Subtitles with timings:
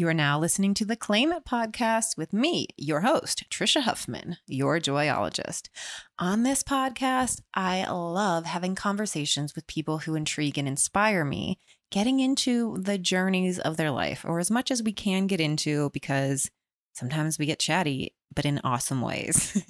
[0.00, 4.38] You are now listening to the Claim It podcast with me, your host, Trisha Huffman,
[4.46, 5.68] your joyologist.
[6.18, 11.58] On this podcast, I love having conversations with people who intrigue and inspire me,
[11.90, 15.90] getting into the journeys of their life, or as much as we can get into,
[15.90, 16.50] because
[16.94, 19.62] sometimes we get chatty, but in awesome ways.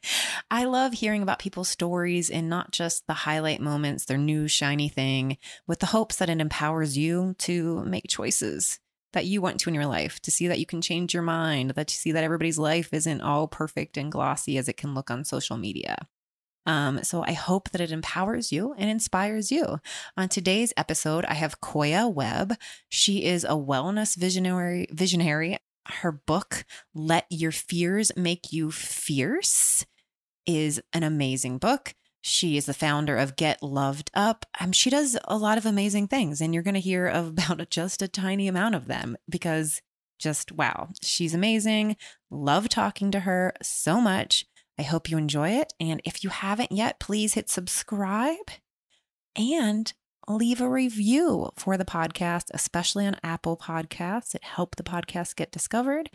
[0.50, 4.90] I love hearing about people's stories and not just the highlight moments, their new shiny
[4.90, 8.78] thing, with the hopes that it empowers you to make choices
[9.12, 11.70] that you want to in your life, to see that you can change your mind,
[11.70, 15.10] that you see that everybody's life isn't all perfect and glossy as it can look
[15.10, 15.96] on social media.
[16.66, 19.80] Um, so I hope that it empowers you and inspires you.
[20.16, 22.54] On today's episode, I have Koya Webb.
[22.88, 24.86] She is a wellness visionary.
[24.92, 25.58] Visionary.
[25.86, 26.64] Her book,
[26.94, 29.86] "Let Your Fears Make You Fierce,"
[30.46, 31.94] is an amazing book.
[32.22, 34.44] She is the founder of Get Loved Up.
[34.60, 38.02] Um, she does a lot of amazing things, and you're going to hear about just
[38.02, 39.80] a tiny amount of them because
[40.18, 41.96] just wow, she's amazing.
[42.30, 44.46] Love talking to her so much.
[44.78, 45.72] I hope you enjoy it.
[45.80, 48.50] And if you haven't yet, please hit subscribe
[49.36, 49.92] and
[50.36, 54.34] leave a review for the podcast, especially on Apple Podcasts.
[54.34, 56.10] It helped the podcast get discovered.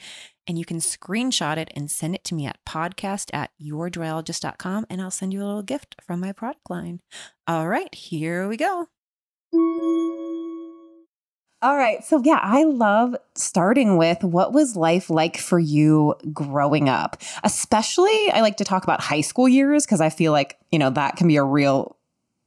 [0.47, 5.01] And you can screenshot it and send it to me at podcast at yourjoyologist.com, and
[5.01, 7.01] I'll send you a little gift from my product line.
[7.47, 8.87] All right, here we go.
[11.61, 12.03] All right.
[12.03, 17.17] So, yeah, I love starting with what was life like for you growing up?
[17.43, 20.91] Especially, I like to talk about high school years because I feel like, you know,
[20.91, 21.97] that can be a real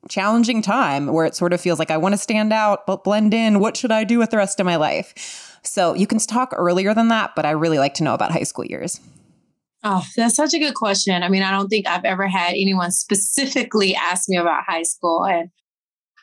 [0.08, 3.34] challenging time where it sort of feels like I want to stand out but blend
[3.34, 3.60] in.
[3.60, 5.58] What should I do with the rest of my life?
[5.62, 8.44] So you can talk earlier than that, but I really like to know about high
[8.44, 9.00] school years.
[9.84, 11.22] Oh, that's such a good question.
[11.22, 15.24] I mean, I don't think I've ever had anyone specifically ask me about high school.
[15.24, 15.50] And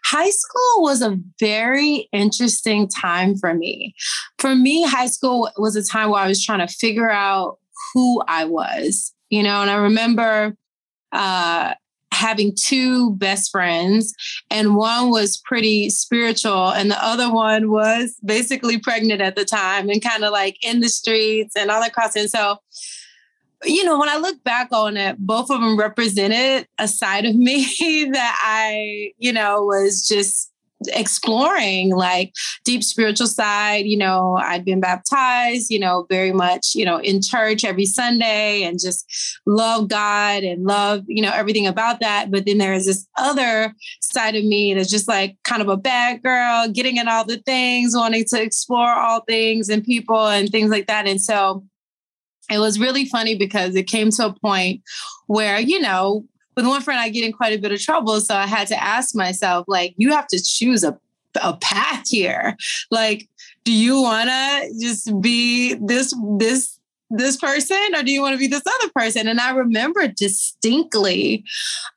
[0.03, 3.95] high school was a very interesting time for me.
[4.39, 7.59] For me, high school was a time where I was trying to figure out
[7.93, 10.55] who I was, you know, and I remember
[11.11, 11.73] uh,
[12.15, 14.13] having two best friends
[14.49, 19.89] and one was pretty spiritual and the other one was basically pregnant at the time
[19.89, 22.23] and kind of like in the streets and all that crossing.
[22.23, 22.59] And so
[23.63, 27.35] you know, when I look back on it, both of them represented a side of
[27.35, 27.65] me
[28.11, 30.51] that I, you know, was just
[30.87, 32.33] exploring like
[32.65, 37.21] deep spiritual side you know i'd been baptized you know very much you know in
[37.21, 42.31] church every sunday and just love god and love you know everything about that.
[42.31, 45.77] But then there is this other side of me that's just like kind of a
[45.77, 50.49] bad girl getting in all the things wanting to explore all things and people and
[50.49, 51.07] things like that.
[51.07, 51.63] And so
[52.51, 54.81] it was really funny because it came to a point
[55.27, 58.19] where you know with one friend, I get in quite a bit of trouble.
[58.21, 60.97] So I had to ask myself, like, you have to choose a,
[61.41, 62.55] a path here.
[62.91, 63.27] Like,
[63.63, 66.79] do you want to just be this, this,
[67.11, 71.43] this person or do you want to be this other person and i remember distinctly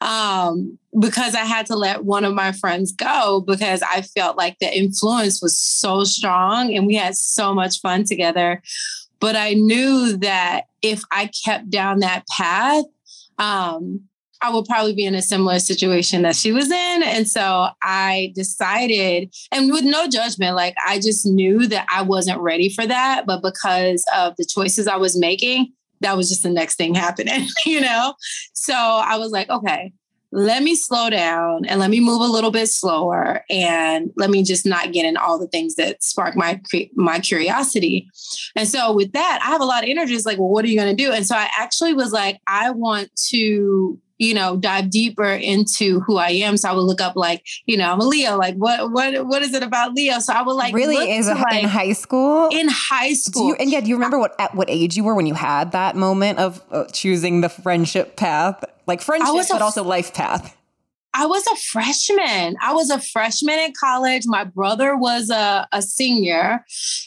[0.02, 4.58] um, because i had to let one of my friends go because i felt like
[4.60, 8.62] the influence was so strong and we had so much fun together
[9.18, 12.84] but i knew that if i kept down that path
[13.38, 14.07] um,
[14.40, 17.02] I would probably be in a similar situation that she was in.
[17.02, 22.40] And so I decided, and with no judgment, like I just knew that I wasn't
[22.40, 23.24] ready for that.
[23.26, 27.46] But because of the choices I was making, that was just the next thing happening,
[27.66, 28.14] you know?
[28.52, 29.92] So I was like, okay,
[30.30, 34.42] let me slow down and let me move a little bit slower and let me
[34.42, 36.60] just not get in all the things that spark my
[36.94, 38.08] my curiosity.
[38.54, 40.14] And so with that, I have a lot of energy.
[40.14, 41.12] It's like, well, what are you going to do?
[41.12, 46.16] And so I actually was like, I want to you know, dive deeper into who
[46.16, 46.56] I am.
[46.56, 48.36] So I would look up like, you know, I'm a Leo.
[48.36, 50.18] Like, what what what is it about Leo?
[50.18, 52.48] So I would like really is like, in high school.
[52.52, 55.14] In high school, you, and yeah, do you remember what at what age you were
[55.14, 59.82] when you had that moment of uh, choosing the friendship path, like friendship, but also
[59.82, 60.54] life path?
[61.14, 62.56] I was a freshman.
[62.62, 64.22] I was a freshman in college.
[64.26, 66.64] My brother was a, a senior.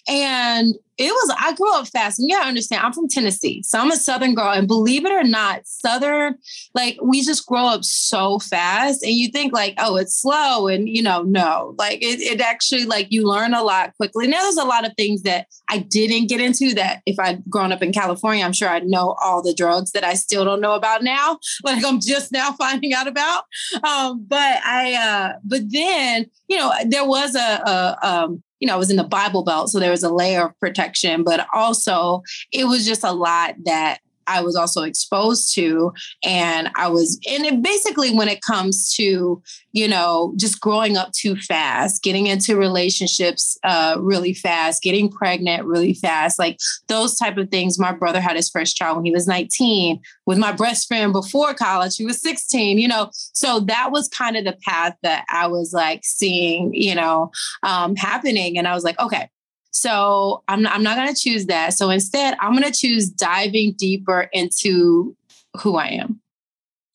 [0.08, 2.20] And it was, I grew up fast.
[2.20, 3.64] And you gotta understand, I'm from Tennessee.
[3.64, 4.52] So I'm a Southern girl.
[4.52, 6.36] And believe it or not, Southern,
[6.76, 9.04] like we just grow up so fast.
[9.04, 10.68] And you think like, oh, it's slow.
[10.68, 14.28] And you know, no, like it, it actually like you learn a lot quickly.
[14.28, 17.72] Now there's a lot of things that I didn't get into that if I'd grown
[17.72, 20.74] up in California, I'm sure I'd know all the drugs that I still don't know
[20.74, 21.40] about now.
[21.64, 23.44] Like I'm just now finding out about.
[23.84, 28.76] Um, but I uh, but then, you know, there was a, a um you know,
[28.76, 32.22] I was in the Bible Belt, so there was a layer of protection, but also
[32.54, 35.94] it was just a lot that I was also exposed to.
[36.24, 39.42] And I was, and it basically, when it comes to,
[39.72, 45.66] you know, just growing up too fast, getting into relationships uh, really fast, getting pregnant
[45.66, 47.80] really fast, like those type of things.
[47.80, 51.54] My brother had his first child when he was 19 with my best friend before
[51.54, 51.96] college.
[51.98, 53.10] He was 16, you know.
[53.14, 57.32] So that was kind of the path that I was like seeing, you know,
[57.64, 58.58] um, happening.
[58.58, 59.30] And I was like, okay,
[59.72, 61.74] so I'm not, I'm not going to choose that.
[61.74, 65.16] So instead, I'm going to choose diving deeper into
[65.62, 66.20] who I am.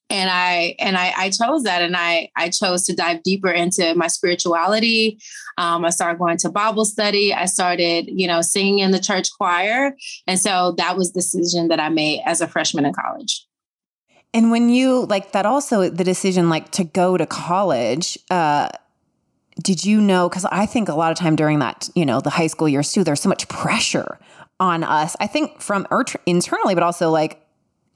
[0.09, 3.93] And I and I, I chose that, and I I chose to dive deeper into
[3.97, 5.19] my spirituality.
[5.59, 7.35] Um, I started going to Bible study.
[7.35, 9.97] I started, you know, singing in the church choir,
[10.29, 13.49] and so that was the decision that I made as a freshman in college.
[14.33, 18.17] And when you like that, also the decision like to go to college.
[18.31, 18.69] Uh,
[19.63, 20.29] did you know?
[20.29, 22.93] Because I think a lot of time during that, you know, the high school years
[22.93, 24.19] too, there's so much pressure
[24.61, 25.17] on us.
[25.21, 27.43] I think from er, internally, but also like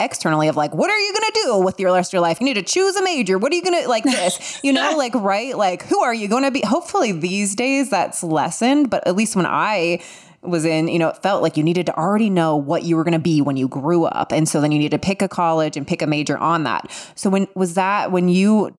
[0.01, 2.41] externally of like, what are you going to do with your rest of your life?
[2.41, 3.39] You need to choose a major.
[3.39, 4.61] What are you going to like this?
[4.71, 5.57] You know, like, right?
[5.57, 6.61] Like, who are you going to be?
[6.61, 10.03] Hopefully these days that's lessened, but at least when I
[10.43, 13.05] was in, you know, it felt like you needed to already know what you were
[13.05, 14.33] going to be when you grew up.
[14.33, 16.91] And so then you need to pick a college and pick a major on that.
[17.15, 18.75] So when was that when you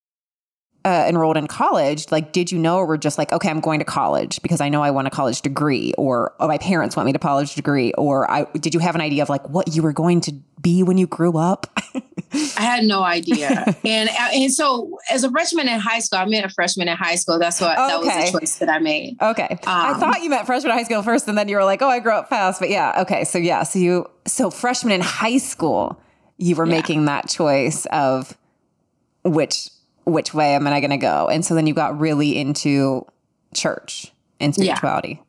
[0.83, 3.79] uh, enrolled in college, like, did you know, or were just like, okay, I'm going
[3.79, 7.05] to college because I know I want a college degree, or oh, my parents want
[7.05, 9.83] me to college degree, or I did you have an idea of like what you
[9.83, 11.67] were going to be when you grew up?
[12.33, 16.25] I had no idea, and uh, and so as a freshman in high school, I
[16.25, 17.37] met a freshman in high school.
[17.37, 17.87] That's what okay.
[17.87, 19.21] that was the choice that I made.
[19.21, 21.65] Okay, um, I thought you meant freshman in high school first, and then you were
[21.65, 24.93] like, oh, I grew up fast, but yeah, okay, so yeah, so you so freshman
[24.93, 26.01] in high school,
[26.37, 26.75] you were yeah.
[26.75, 28.35] making that choice of
[29.23, 29.69] which
[30.11, 31.27] which way am I going to go?
[31.27, 33.05] And so then you got really into
[33.53, 35.21] church and spirituality.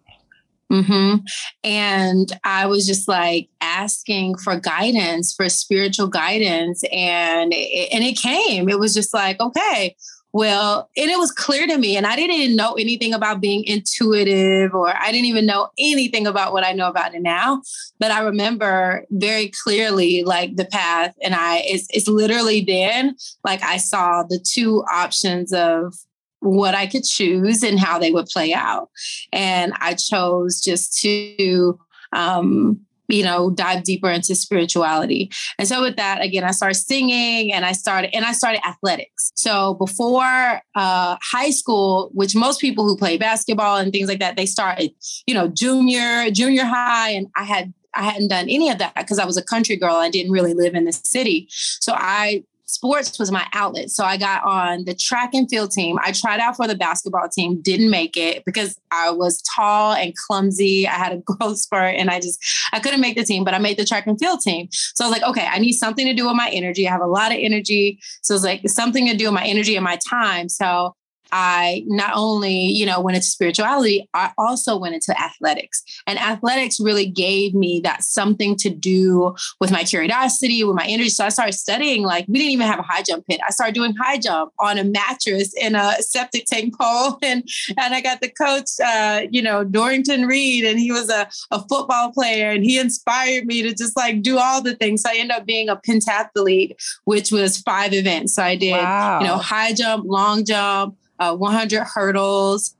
[0.71, 0.79] Yeah.
[0.81, 1.17] Mm-hmm.
[1.65, 8.17] And I was just like asking for guidance, for spiritual guidance, and it, and it
[8.17, 8.71] came.
[8.71, 9.95] It was just like, okay,
[10.33, 14.75] well, and it was clear to me, and I didn't know anything about being intuitive,
[14.75, 17.63] or I didn't even know anything about what I know about it now.
[17.99, 23.63] But I remember very clearly, like the path, and I it's it's literally then like
[23.63, 25.95] I saw the two options of
[26.41, 28.89] what I could choose and how they would play out,
[29.33, 31.79] and I chose just to
[32.15, 32.81] um,
[33.13, 35.31] you know, dive deeper into spirituality.
[35.59, 39.33] And so with that, again, I started singing and I started and I started athletics.
[39.35, 44.37] So before uh, high school, which most people who play basketball and things like that,
[44.37, 44.93] they started,
[45.27, 49.19] you know, junior, junior high, and I had I hadn't done any of that because
[49.19, 49.97] I was a country girl.
[49.97, 51.47] I didn't really live in the city.
[51.51, 53.91] So I sports was my outlet.
[53.91, 55.99] So I got on the track and field team.
[56.03, 60.15] I tried out for the basketball team, didn't make it because I was tall and
[60.17, 60.87] clumsy.
[60.89, 62.43] I had a growth spurt and I just
[62.73, 64.69] I couldn't make the team, but I made the track and field team.
[64.71, 66.89] So I was like, okay, I need something to do with my energy.
[66.89, 68.01] I have a lot of energy.
[68.23, 70.49] So it's like something to do with my energy and my time.
[70.49, 70.95] So
[71.33, 75.83] I not only, you know, went into spirituality, I also went into athletics.
[76.07, 81.09] And athletics really gave me that something to do with my curiosity, with my energy.
[81.09, 83.41] So I started studying, like, we didn't even have a high jump pit.
[83.47, 87.19] I started doing high jump on a mattress in a septic tank pole.
[87.33, 87.49] And,
[87.79, 91.61] and I got the coach, uh, you know, Dorrington Reed, and he was a, a
[91.69, 95.03] football player and he inspired me to just like do all the things.
[95.03, 96.75] So I ended up being a pentathlete,
[97.05, 98.35] which was five events.
[98.35, 99.21] So I did, wow.
[99.21, 102.75] you know, high jump, long jump, uh, 100 hurdles,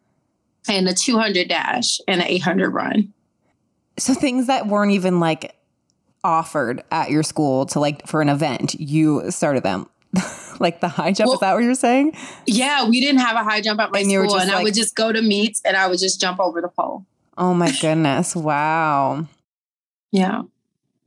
[0.69, 3.13] and a 200 dash and an 800 run.
[3.99, 5.55] So things that weren't even like
[6.25, 9.89] offered at your school to like for an event, you started them.
[10.61, 12.15] like the high jump, well, is that what you're saying?
[12.47, 14.75] Yeah, we didn't have a high jump at my and school, and like, I would
[14.75, 17.07] just go to meets and I would just jump over the pole.
[17.39, 18.37] Oh my goodness!
[18.37, 19.27] wow.
[20.11, 20.43] Yeah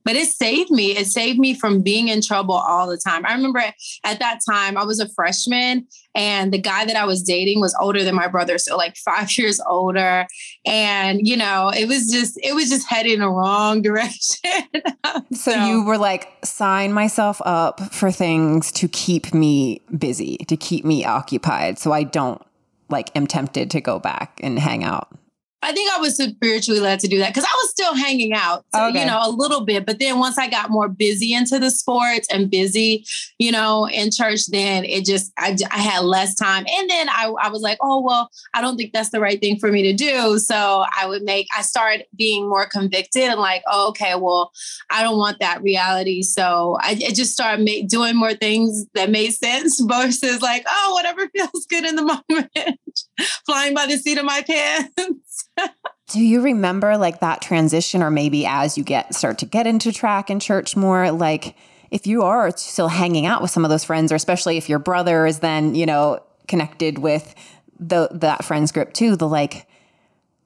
[0.06, 0.96] but it saved me.
[0.96, 3.26] It saved me from being in trouble all the time.
[3.26, 7.24] I remember at that time I was a freshman and the guy that I was
[7.24, 10.28] dating was older than my brother, so like 5 years older
[10.66, 14.52] and you know, it was just it was just heading in the wrong direction.
[15.34, 20.56] so, so you were like sign myself up for things to keep me busy, to
[20.56, 22.42] keep me occupied so I don't
[22.90, 25.10] like am tempted to go back and hang out.
[25.66, 28.66] I think I was spiritually led to do that because I was still hanging out,
[28.74, 29.00] so, okay.
[29.00, 29.84] you know, a little bit.
[29.84, 33.04] But then once I got more busy into the sports and busy,
[33.40, 36.66] you know, in church, then it just, I, I had less time.
[36.70, 39.58] And then I, I was like, oh, well, I don't think that's the right thing
[39.58, 40.38] for me to do.
[40.38, 44.52] So I would make, I started being more convicted and like, oh, okay, well,
[44.92, 46.22] I don't want that reality.
[46.22, 50.94] So I, I just started make, doing more things that made sense versus like, oh,
[50.94, 52.80] whatever feels good in the moment,
[53.48, 55.25] flying by the seat of my pants.
[56.08, 59.92] Do you remember like that transition or maybe as you get start to get into
[59.92, 61.56] track and church more like
[61.92, 64.80] if you are still hanging out with some of those friends or especially if your
[64.80, 67.34] brother is then, you know, connected with
[67.80, 69.68] the that friends group too, the like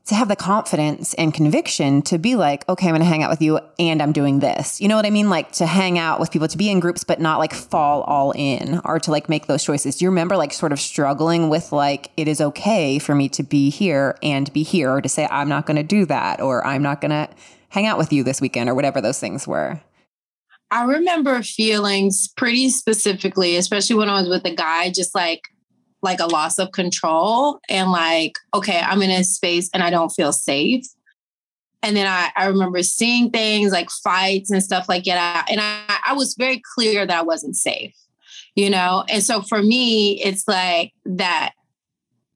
[0.10, 3.30] to have the confidence and conviction to be like, okay, I'm going to hang out
[3.30, 4.82] with you and I'm doing this.
[4.82, 5.30] You know what I mean?
[5.30, 8.32] Like to hang out with people, to be in groups, but not like fall all
[8.32, 9.98] in or to like make those choices.
[9.98, 13.44] Do you remember like sort of struggling with like, it is okay for me to
[13.44, 16.66] be here and be here or to say, I'm not going to do that or
[16.66, 17.30] I'm not going to
[17.70, 19.80] hang out with you this weekend or whatever those things were?
[20.72, 25.44] I remember feelings pretty specifically, especially when I was with a guy, just like,
[26.01, 30.10] like a loss of control and like, okay, I'm in a space and I don't
[30.10, 30.86] feel safe.
[31.82, 35.48] And then I, I remember seeing things like fights and stuff like that.
[35.50, 37.96] And I, I was very clear that I wasn't safe,
[38.56, 39.06] you know?
[39.10, 41.51] And so for me, it's like that,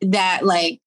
[0.01, 0.79] that like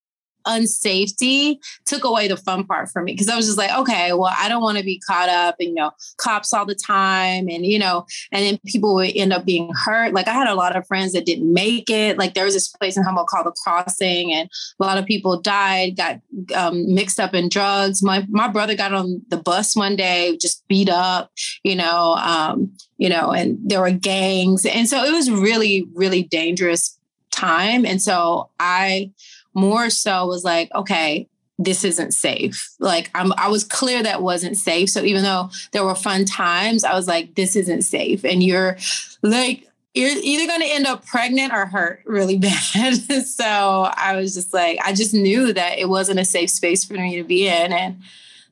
[0.47, 4.33] unsafety took away the fun part for me because I was just like, okay, well,
[4.39, 7.49] I don't want to be caught up in, you know, cops all the time.
[7.49, 10.15] And, you know, and then people would end up being hurt.
[10.15, 12.19] Like I had a lot of friends that didn't make it.
[12.19, 14.49] Like there was this place in Humboldt called The Crossing, and
[14.81, 16.21] a lot of people died, got
[16.55, 18.03] um, mixed up in drugs.
[18.03, 21.31] My, my brother got on the bus one day, just beat up,
[21.63, 24.65] you know, um, you know, and there were gangs.
[24.65, 26.99] And so it was really, really dangerous
[27.31, 27.85] time.
[27.85, 29.13] And so I
[29.57, 31.27] more so was like, okay,
[31.59, 32.71] this isn't safe.
[32.79, 34.91] Like I'm I was clear that wasn't safe.
[34.91, 38.25] So even though there were fun times, I was like, this isn't safe.
[38.25, 38.77] And you're
[39.23, 42.39] like, you're either gonna end up pregnant or hurt really
[42.75, 42.95] bad.
[43.25, 46.95] so I was just like, I just knew that it wasn't a safe space for
[46.95, 48.03] me to be in and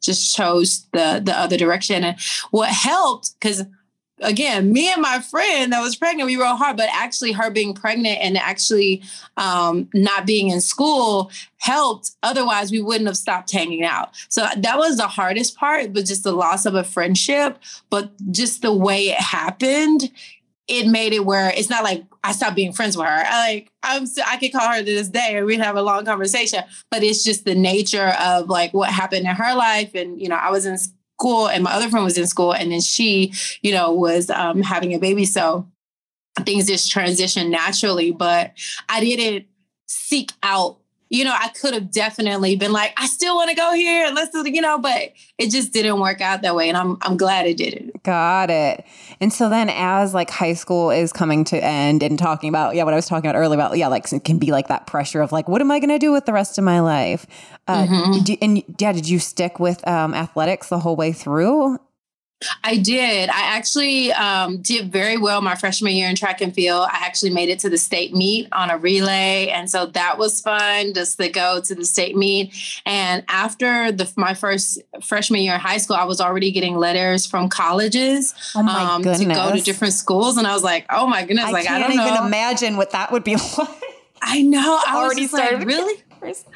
[0.01, 2.05] just chose the the other direction.
[2.05, 2.19] And
[2.51, 3.65] what helped, because
[4.21, 7.75] again, me and my friend that was pregnant, we rode hard, but actually her being
[7.75, 9.03] pregnant and actually
[9.37, 12.13] um, not being in school helped.
[12.23, 14.11] Otherwise, we wouldn't have stopped hanging out.
[14.29, 17.59] So that was the hardest part, but just the loss of a friendship,
[17.91, 20.11] but just the way it happened.
[20.67, 23.13] It made it where it's not like I stopped being friends with her.
[23.27, 26.07] I like I'm I could call her to this day and we'd have a long
[26.07, 26.61] conversation.
[26.91, 29.95] But it's just the nature of like what happened in her life.
[29.95, 30.79] And you know, I was in
[31.19, 34.63] school and my other friend was in school and then she you know was um,
[34.63, 35.25] having a baby.
[35.25, 35.69] So
[36.43, 38.53] things just transitioned naturally but
[38.89, 39.47] i didn't
[39.87, 40.79] seek out
[41.15, 44.11] you know, I could have definitely been like, I still want to go here.
[44.13, 46.69] Let's do, you know, but it just didn't work out that way.
[46.69, 48.03] And I'm I'm glad it didn't.
[48.03, 48.85] Got it.
[49.21, 52.83] And so then as like high school is coming to end and talking about, yeah,
[52.83, 55.21] what I was talking about earlier about, yeah, like it can be like that pressure
[55.21, 57.27] of like, what am I going to do with the rest of my life?
[57.69, 58.35] Uh, mm-hmm.
[58.43, 61.79] and yeah, did you stick with um, athletics the whole way through?
[62.63, 63.31] I did.
[63.31, 66.89] I actually um, did very well my freshman year in track and field.
[66.91, 70.41] I actually made it to the state meet on a relay, and so that was
[70.41, 72.55] fun just to go to the state meet.
[72.85, 77.27] And after the, my first freshman year in high school, I was already getting letters
[77.27, 81.25] from colleges oh um, to go to different schools, and I was like, "Oh my
[81.25, 82.27] goodness!" I like I don't even know.
[82.27, 83.69] imagine what that would be like.
[84.23, 84.81] I know.
[84.87, 85.61] I already started.
[85.61, 86.03] Like, really?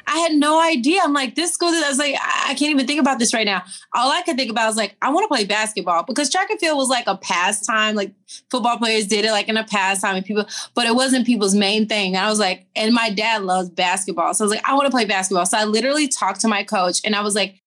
[0.07, 1.01] I had no idea.
[1.03, 3.63] I'm like, this school, I was like, I can't even think about this right now.
[3.93, 6.59] All I could think about was like, I want to play basketball because track and
[6.59, 7.95] field was like a pastime.
[7.95, 8.13] Like
[8.49, 11.87] football players did it like in a pastime and people, but it wasn't people's main
[11.87, 12.15] thing.
[12.15, 14.33] And I was like, and my dad loves basketball.
[14.33, 15.45] So I was like, I want to play basketball.
[15.45, 17.61] So I literally talked to my coach and I was like,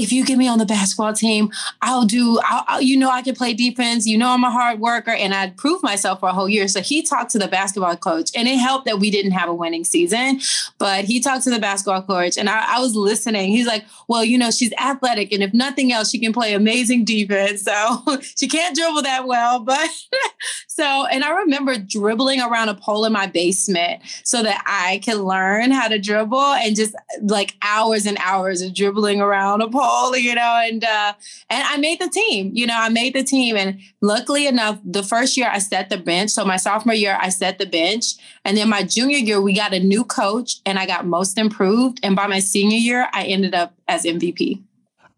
[0.00, 1.50] if you get me on the basketball team,
[1.82, 4.06] I'll do, I'll, I'll, you know, I can play defense.
[4.06, 5.10] You know, I'm a hard worker.
[5.10, 6.68] And I'd prove myself for a whole year.
[6.68, 9.54] So he talked to the basketball coach and it helped that we didn't have a
[9.54, 10.40] winning season,
[10.78, 13.50] but he talked to the basketball coach and I, I was listening.
[13.50, 15.32] He's like, well, you know, she's athletic.
[15.32, 17.66] And if nothing else, she can play amazing defense.
[17.70, 19.88] So she can't dribble that well, but
[20.66, 25.18] so, and I remember dribbling around a pole in my basement so that I could
[25.18, 29.89] learn how to dribble and just like hours and hours of dribbling around a pole
[30.16, 31.12] you know, and uh,
[31.48, 32.50] and I made the team.
[32.54, 35.98] You know, I made the team, and luckily enough, the first year I set the
[35.98, 36.30] bench.
[36.30, 39.72] So my sophomore year, I set the bench, and then my junior year, we got
[39.72, 42.00] a new coach, and I got most improved.
[42.02, 44.62] And by my senior year, I ended up as MVP.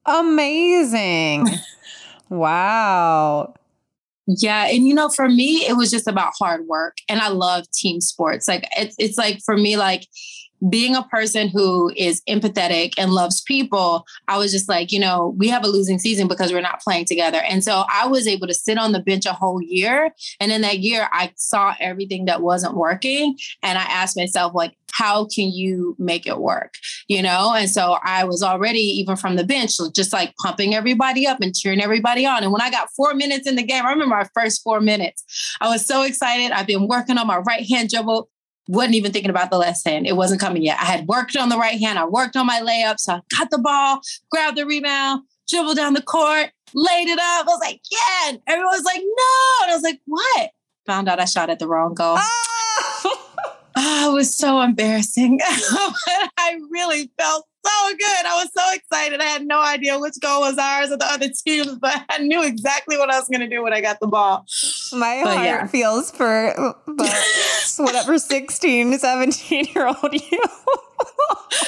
[0.06, 1.46] Amazing!
[2.28, 3.54] wow.
[4.26, 7.70] Yeah, and you know, for me, it was just about hard work, and I love
[7.70, 8.46] team sports.
[8.46, 10.06] Like it's it's like for me, like
[10.68, 15.34] being a person who is empathetic and loves people, I was just like, you know,
[15.36, 17.40] we have a losing season because we're not playing together.
[17.48, 20.10] And so I was able to sit on the bench a whole year.
[20.40, 23.36] And in that year, I saw everything that wasn't working.
[23.62, 26.74] And I asked myself, like, how can you make it work?
[27.08, 27.54] You know?
[27.54, 31.54] And so I was already, even from the bench, just like pumping everybody up and
[31.54, 32.42] cheering everybody on.
[32.42, 35.24] And when I got four minutes in the game, I remember my first four minutes,
[35.60, 36.52] I was so excited.
[36.52, 38.28] I've been working on my right hand dribble
[38.72, 40.06] wasn't even thinking about the left hand.
[40.06, 40.78] It wasn't coming yet.
[40.80, 41.98] I had worked on the right hand.
[41.98, 42.98] I worked on my layup.
[42.98, 44.00] So I got the ball,
[44.30, 47.22] grabbed the rebound, dribbled down the court, laid it up.
[47.22, 48.30] I was like, yeah.
[48.30, 49.64] And everyone was like, no.
[49.64, 50.50] And I was like, what?
[50.86, 52.16] Found out I shot at the wrong goal.
[52.18, 53.30] Oh,
[53.76, 55.38] oh it was so embarrassing.
[56.38, 58.26] I really felt so good.
[58.26, 59.20] I was so excited.
[59.20, 62.42] I had no idea which goal was ours or the other teams, but I knew
[62.42, 64.44] exactly what I was going to do when I got the ball.
[64.92, 65.66] My but heart yeah.
[65.66, 66.54] feels for
[67.78, 70.40] whatever 16, 17 year old you.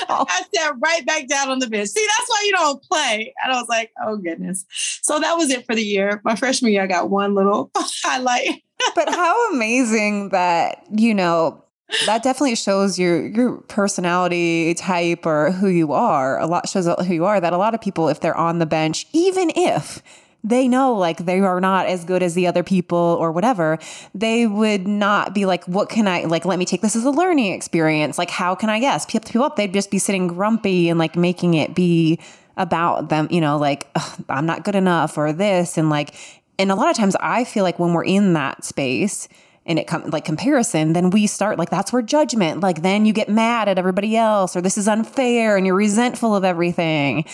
[0.09, 1.89] I sat right back down on the bench.
[1.89, 3.35] See, that's why you don't play.
[3.43, 4.65] And I was like, oh goodness.
[5.03, 6.21] So that was it for the year.
[6.25, 8.63] My freshman year, I got one little highlight.
[8.95, 11.65] but how amazing that, you know,
[12.07, 16.39] that definitely shows your your personality type or who you are.
[16.41, 17.41] A lot shows who you are.
[17.41, 20.03] That a lot of people, if they're on the bench, even if
[20.45, 23.79] they know like they are not as good as the other people or whatever,
[24.15, 26.45] they would not be like, what can I like?
[26.45, 28.19] Let me take this as a learning experience.
[28.19, 29.07] Like, how can I guess?
[29.07, 32.21] People up, they'd just be sitting grumpy and like making it be
[32.57, 33.89] about them, you know, like
[34.29, 36.15] I'm not good enough or this and like.
[36.57, 39.29] And a lot of times, I feel like when we're in that space
[39.67, 43.13] and it comes like comparison, then we start like that's where judgment, like then you
[43.13, 47.25] get mad at everybody else or this is unfair and you're resentful of everything.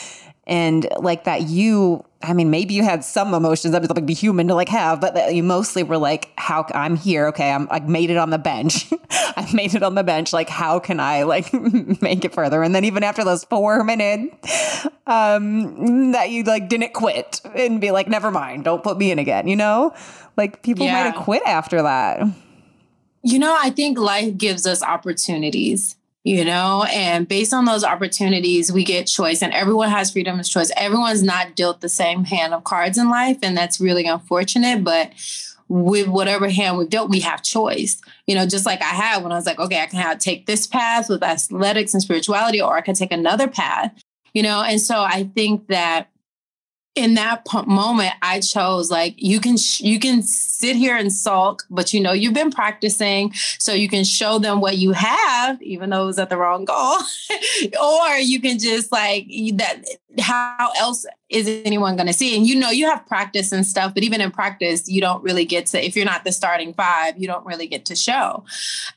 [0.46, 4.12] And like that, you, I mean, maybe you had some emotions that was like be
[4.12, 7.28] human to like have, but you mostly were like, how I'm here.
[7.28, 7.50] Okay.
[7.50, 8.92] I'm, I made it on the bench.
[9.10, 10.32] I made it on the bench.
[10.32, 11.50] Like, how can I like
[12.02, 12.62] make it further?
[12.62, 17.90] And then even after those four minutes, um, that you like didn't quit and be
[17.90, 19.94] like, never mind, don't put me in again, you know?
[20.36, 20.92] Like people yeah.
[20.92, 22.22] might have quit after that.
[23.22, 28.70] You know, I think life gives us opportunities, you know, and based on those opportunities,
[28.70, 30.70] we get choice, and everyone has freedom of choice.
[30.76, 34.84] Everyone's not dealt the same hand of cards in life, and that's really unfortunate.
[34.84, 35.12] But
[35.68, 38.02] with whatever hand we've dealt, we have choice.
[38.26, 40.44] You know, just like I had when I was like, okay, I can have take
[40.44, 43.92] this path with athletics and spirituality, or I can take another path.
[44.34, 46.09] You know, and so I think that
[46.96, 51.62] in that moment i chose like you can sh- you can sit here and sulk
[51.70, 55.90] but you know you've been practicing so you can show them what you have even
[55.90, 56.96] though it was at the wrong goal
[57.80, 59.82] or you can just like that
[60.18, 62.36] how else is anyone going to see?
[62.36, 65.44] And you know, you have practice and stuff, but even in practice, you don't really
[65.44, 68.44] get to, if you're not the starting five, you don't really get to show.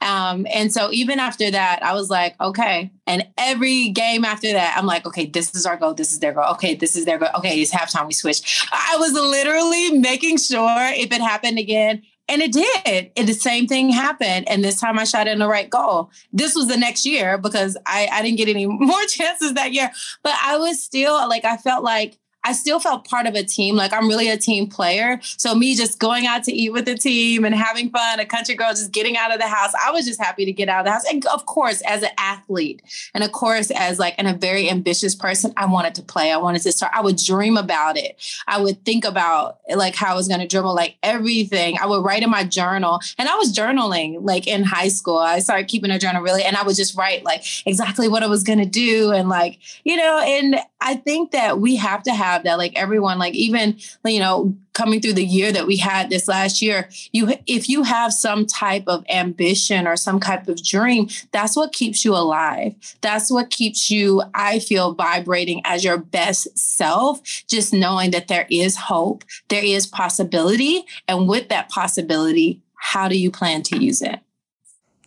[0.01, 2.91] Um, and so even after that, I was like, okay.
[3.05, 5.93] And every game after that, I'm like, okay, this is our goal.
[5.93, 6.45] This is their goal.
[6.53, 7.29] Okay, this is their goal.
[7.37, 8.07] Okay, it's halftime.
[8.07, 8.67] We switch.
[8.71, 12.01] I was literally making sure if it happened again,
[12.33, 13.11] and it did.
[13.15, 14.49] And the same thing happened.
[14.49, 16.09] And this time I shot in the right goal.
[16.31, 19.91] This was the next year because I, I didn't get any more chances that year.
[20.23, 23.75] But I was still like, I felt like I still felt part of a team.
[23.75, 25.19] Like I'm really a team player.
[25.23, 28.55] So me just going out to eat with the team and having fun, a country
[28.55, 29.71] girl just getting out of the house.
[29.81, 31.05] I was just happy to get out of the house.
[31.09, 32.81] And of course, as an athlete,
[33.13, 36.31] and of course, as like and a very ambitious person, I wanted to play.
[36.31, 36.91] I wanted to start.
[36.95, 38.21] I would dream about it.
[38.47, 41.77] I would think about like how I was going to dribble, like everything.
[41.79, 45.17] I would write in my journal, and I was journaling like in high school.
[45.17, 48.27] I started keeping a journal really, and I would just write like exactly what I
[48.27, 52.13] was going to do, and like you know, and I think that we have to
[52.13, 52.57] have that.
[52.57, 56.59] Like everyone, like even, you know, coming through the year that we had this last
[56.59, 61.55] year, you if you have some type of ambition or some type of dream, that's
[61.55, 62.73] what keeps you alive.
[63.01, 68.47] That's what keeps you, I feel, vibrating as your best self, just knowing that there
[68.49, 70.85] is hope, there is possibility.
[71.07, 74.19] And with that possibility, how do you plan to use it?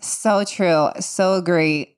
[0.01, 0.91] So true.
[1.01, 1.97] So agree.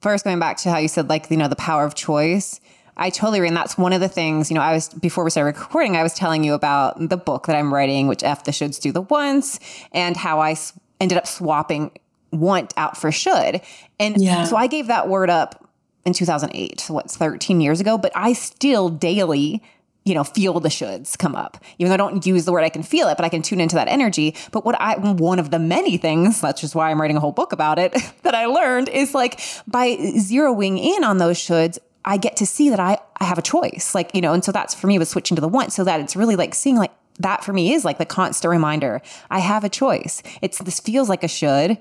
[0.00, 2.58] First, going back to how you said, like, you know, the power of choice
[2.96, 3.48] I totally agree.
[3.48, 6.02] And that's one of the things, you know, I was, before we started recording, I
[6.02, 9.02] was telling you about the book that I'm writing, which F the shoulds do the
[9.02, 9.58] once,
[9.92, 11.92] and how I s- ended up swapping
[12.32, 13.60] want out for should.
[13.98, 14.44] And yeah.
[14.44, 15.68] so I gave that word up
[16.04, 19.62] in 2008, so what's 13 years ago, but I still daily
[20.04, 21.58] you know, feel the shoulds come up.
[21.78, 23.60] Even though I don't use the word, I can feel it, but I can tune
[23.60, 24.34] into that energy.
[24.50, 27.32] But what I, one of the many things, that's just why I'm writing a whole
[27.32, 32.16] book about it, that I learned is like by zeroing in on those shoulds, I
[32.16, 33.94] get to see that I, I have a choice.
[33.94, 36.00] Like, you know, and so that's for me was switching to the want so that
[36.00, 39.02] it's really like seeing like that for me is like the constant reminder.
[39.30, 40.22] I have a choice.
[40.40, 41.78] It's this feels like a should.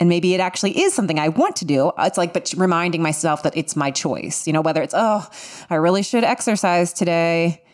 [0.00, 1.90] And maybe it actually is something I want to do.
[1.98, 5.28] It's like, but reminding myself that it's my choice, you know, whether it's, oh,
[5.68, 7.64] I really should exercise today.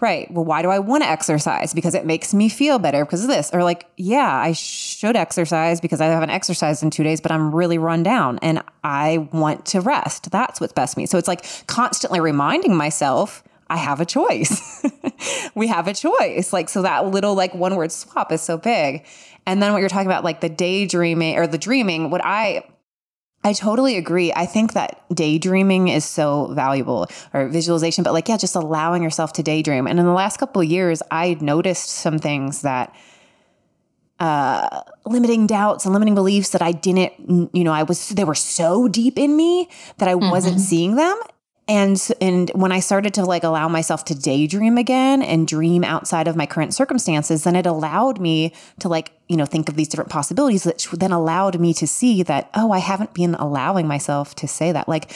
[0.00, 0.30] Right.
[0.30, 1.74] Well, why do I want to exercise?
[1.74, 3.50] Because it makes me feel better because of this.
[3.52, 7.52] Or like, yeah, I should exercise because I haven't exercised in two days, but I'm
[7.52, 10.30] really run down and I want to rest.
[10.30, 11.06] That's what's best for me.
[11.06, 14.84] So it's like constantly reminding myself I have a choice.
[15.54, 16.52] we have a choice.
[16.52, 19.04] Like, so that little like one word swap is so big.
[19.46, 22.64] And then what you're talking about, like the daydreaming or the dreaming, what I,
[23.48, 24.30] I totally agree.
[24.30, 29.32] I think that daydreaming is so valuable or visualization, but like, yeah, just allowing yourself
[29.34, 29.86] to daydream.
[29.86, 32.94] And in the last couple of years, I noticed some things that,
[34.20, 38.34] uh, limiting doubts and limiting beliefs that I didn't, you know, I was, they were
[38.34, 40.30] so deep in me that I mm-hmm.
[40.30, 41.18] wasn't seeing them
[41.68, 46.26] and and when i started to like allow myself to daydream again and dream outside
[46.26, 49.88] of my current circumstances then it allowed me to like you know think of these
[49.88, 54.34] different possibilities which then allowed me to see that oh i haven't been allowing myself
[54.34, 54.88] to say that.
[54.88, 55.10] Like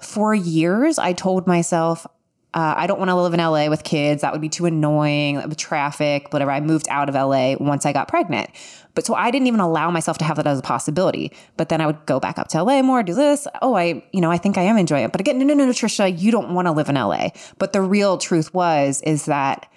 [0.00, 2.06] for years i told myself
[2.54, 4.22] uh, I don't want to live in LA with kids.
[4.22, 6.50] That would be too annoying with traffic, whatever.
[6.50, 8.48] I moved out of LA once I got pregnant.
[8.94, 11.30] But so I didn't even allow myself to have that as a possibility.
[11.58, 13.46] But then I would go back up to LA more, do this.
[13.60, 15.12] Oh, I, you know, I think I am enjoying it.
[15.12, 17.28] But again, no, no, no, no, Trisha, you don't want to live in LA.
[17.58, 19.70] But the real truth was, is that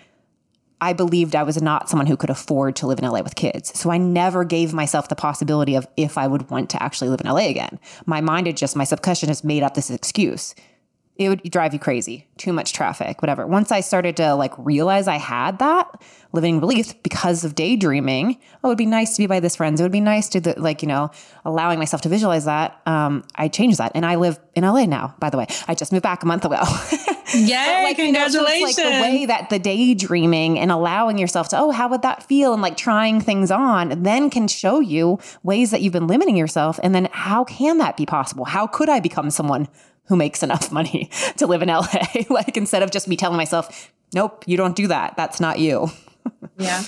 [0.79, 3.77] I believed I was not someone who could afford to live in LA with kids.
[3.77, 7.21] So I never gave myself the possibility of if I would want to actually live
[7.21, 7.79] in LA again.
[8.05, 10.55] My mind had just, my subconscious made up this excuse
[11.25, 12.27] it would drive you crazy.
[12.37, 13.45] Too much traffic, whatever.
[13.45, 16.01] Once I started to like realize I had that
[16.33, 19.79] living belief because of daydreaming, oh, it would be nice to be by this friends.
[19.79, 21.11] It would be nice to the, like, you know,
[21.45, 22.81] allowing myself to visualize that.
[22.85, 23.91] Um, I changed that.
[23.95, 25.47] And I live in LA now, by the way.
[25.67, 26.61] I just moved back a month ago.
[27.35, 28.77] yeah like, congratulations.
[28.77, 31.89] You know, so like the way that the daydreaming and allowing yourself to, oh, how
[31.89, 32.53] would that feel?
[32.53, 36.79] And like trying things on then can show you ways that you've been limiting yourself.
[36.83, 38.45] And then how can that be possible?
[38.45, 39.67] How could I become someone
[40.11, 41.87] who makes enough money to live in LA.
[42.29, 45.15] like instead of just me telling myself, nope, you don't do that.
[45.15, 45.89] That's not you.
[46.57, 46.83] yeah,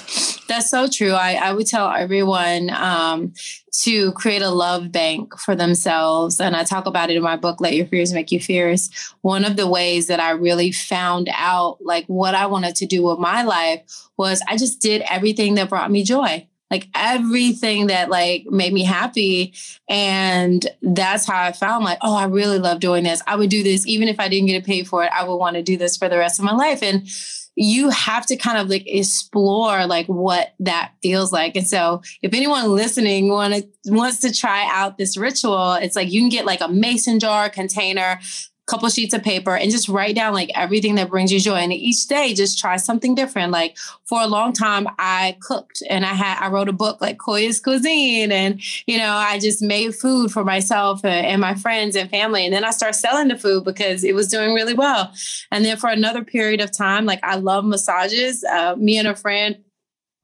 [0.48, 1.14] that's so true.
[1.14, 3.34] I, I would tell everyone um,
[3.80, 6.42] to create a love bank for themselves.
[6.42, 8.90] And I talk about it in my book, Let Your Fears Make You Fierce.
[9.22, 13.04] One of the ways that I really found out like what I wanted to do
[13.04, 13.82] with my life
[14.18, 18.84] was I just did everything that brought me joy like everything that like made me
[18.84, 19.54] happy.
[19.88, 23.22] And that's how i found like oh i really love doing this.
[23.28, 23.86] I would do this.
[23.86, 26.10] Even if i didn't get paid for it i would want to do this for
[26.10, 26.82] the rest of my life.
[26.82, 27.08] And
[27.56, 31.56] you have to kind of like explore like what that feels like.
[31.56, 36.22] And so if anyone listening wanted, wants to try out this ritual, it's like you
[36.22, 38.20] can get like a mason jar container,
[38.66, 41.56] couple sheets of paper and just write down like everything that brings you joy.
[41.56, 43.52] And each day just try something different.
[43.52, 47.18] Like for a long time i cooked and i had i wrote a book like
[47.18, 48.32] koya's cuisine.
[48.32, 52.46] And you know i just made food for myself and my friends and family.
[52.46, 55.12] And then i started selling the food because it was doing really well.
[55.52, 58.44] And then for another period of time like i love massages.
[58.44, 59.58] Uh, me and a friend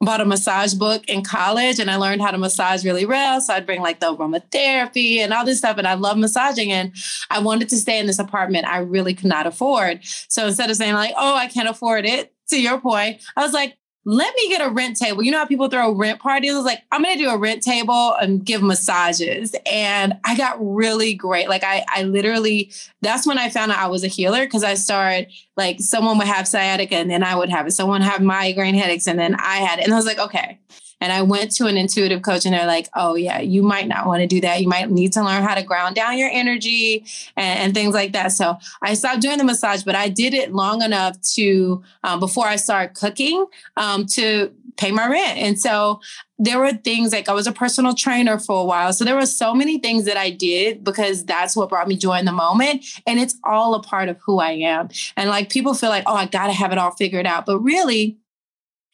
[0.01, 3.41] bought a massage book in college and I learned how to massage really well.
[3.41, 5.77] So I'd bring like the aromatherapy and all this stuff.
[5.77, 6.71] And I love massaging.
[6.71, 6.95] And
[7.29, 9.99] I wanted to stay in this apartment I really could not afford.
[10.29, 13.53] So instead of saying like, oh, I can't afford it, to your point, I was
[13.53, 15.21] like, let me get a rent table.
[15.21, 16.51] You know how people throw rent parties?
[16.53, 19.55] I was like, I'm gonna do a rent table and give massages.
[19.69, 21.49] And I got really great.
[21.49, 24.75] Like I I literally that's when I found out I was a healer because I
[24.75, 27.71] started like someone would have sciatica and then I would have it.
[27.71, 29.85] Someone have migraine headaches and then I had it.
[29.85, 30.59] And I was like, okay.
[31.01, 34.05] And I went to an intuitive coach and they're like, oh, yeah, you might not
[34.05, 34.61] want to do that.
[34.61, 38.13] You might need to learn how to ground down your energy and, and things like
[38.13, 38.31] that.
[38.31, 42.47] So I stopped doing the massage, but I did it long enough to, um, before
[42.47, 43.45] I started cooking,
[43.77, 45.37] um, to pay my rent.
[45.37, 45.99] And so
[46.37, 48.93] there were things like I was a personal trainer for a while.
[48.93, 52.17] So there were so many things that I did because that's what brought me joy
[52.17, 52.85] in the moment.
[53.05, 54.89] And it's all a part of who I am.
[55.17, 57.45] And like people feel like, oh, I got to have it all figured out.
[57.45, 58.17] But really,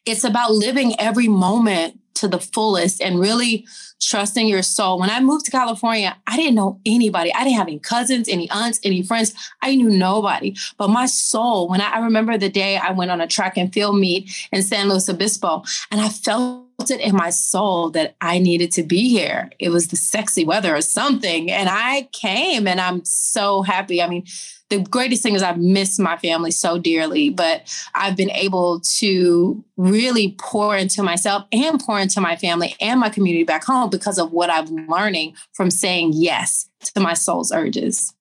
[0.06, 3.68] it's about living every moment to the fullest and really
[4.02, 5.00] trusting your soul.
[5.00, 7.34] When I moved to California, I didn't know anybody.
[7.34, 9.34] I didn't have any cousins, any aunts, any friends.
[9.62, 10.56] I knew nobody.
[10.78, 13.74] But my soul, when I, I remember the day I went on a track and
[13.74, 18.38] field meet in San Luis Obispo, and I felt it in my soul that I
[18.38, 19.50] needed to be here.
[19.60, 21.50] It was the sexy weather or something.
[21.50, 24.02] And I came and I'm so happy.
[24.02, 24.26] I mean,
[24.70, 29.64] the greatest thing is I've missed my family so dearly, but I've been able to
[29.78, 34.18] really pour into myself and pour into my family and my community back home because
[34.18, 38.14] of what I'm learning from saying yes to my soul's urges.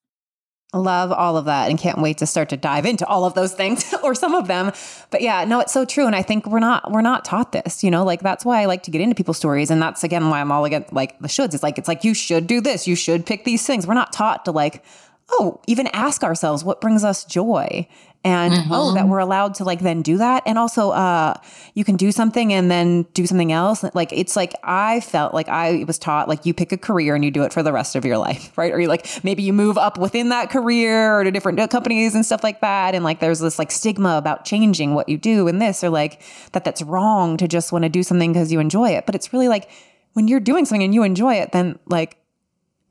[0.73, 3.53] Love all of that and can't wait to start to dive into all of those
[3.53, 4.73] things or some of them.
[5.09, 6.05] But yeah, no, it's so true.
[6.05, 8.65] And I think we're not we're not taught this, you know, like that's why I
[8.65, 9.71] like to get into people's stories.
[9.71, 11.53] And that's again why I'm all against like the shoulds.
[11.53, 13.87] It's like it's like you should do this, you should pick these things.
[13.87, 14.83] We're not taught to like
[15.29, 17.87] oh, even ask ourselves what brings us joy.
[18.23, 18.71] And mm-hmm.
[18.71, 19.09] oh that mm-hmm.
[19.11, 20.41] we're allowed to like then do that.
[20.47, 21.35] And also uh
[21.75, 23.85] you can do something and then do something else.
[23.93, 27.23] Like it's like i felt like i was taught like you pick a career and
[27.23, 28.73] you do it for the rest of your life right?
[28.73, 32.25] Or you like maybe you move up within that career or to different companies and
[32.25, 32.95] stuff like that.
[32.95, 36.21] And like there's this like stigma about changing what you do in this or like
[36.53, 39.05] that that's wrong to just want to do something because you enjoy it.
[39.05, 39.69] But it's really like
[40.13, 42.17] when you're doing something and you enjoy it then like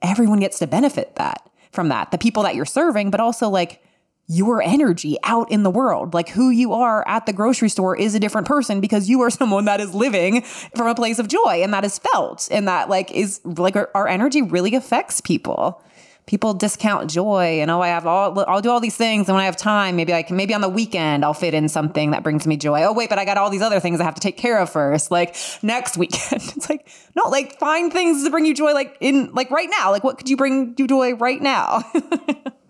[0.00, 3.82] everyone gets to benefit that from that the people that you're serving but also like
[4.26, 6.14] your energy out in the world.
[6.14, 9.30] Like who you are at the grocery store is a different person because you are
[9.40, 10.42] someone that is living
[10.74, 13.90] from a place of joy and that is felt and that like is like our,
[13.94, 15.82] our energy really affects people.
[16.26, 19.42] People discount joy and oh I have all I'll do all these things and when
[19.42, 22.22] I have time maybe I can maybe on the weekend I'll fit in something that
[22.22, 22.82] brings me joy.
[22.84, 24.70] Oh wait, but I got all these other things I have to take care of
[24.70, 25.10] first.
[25.10, 26.42] Like next weekend.
[26.56, 29.90] it's like no, like find things to bring you joy like in like right now.
[29.90, 31.82] Like what could you bring you joy right now?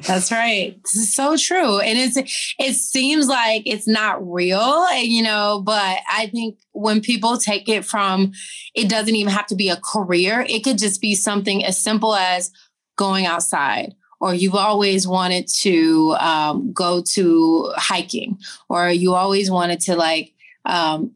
[0.07, 0.79] That's right.
[0.83, 1.79] This is so true.
[1.79, 2.17] And it's
[2.59, 7.85] it seems like it's not real, you know, but I think when people take it
[7.85, 8.33] from
[8.75, 10.45] it doesn't even have to be a career.
[10.49, 12.51] It could just be something as simple as
[12.97, 19.81] going outside or you've always wanted to um, go to hiking or you always wanted
[19.81, 20.33] to like
[20.65, 21.13] um,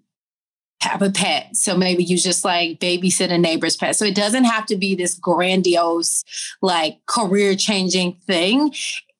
[0.80, 1.56] have a pet.
[1.56, 3.96] So maybe you just like babysit a neighbor's pet.
[3.96, 6.24] So it doesn't have to be this grandiose,
[6.60, 8.72] like career changing thing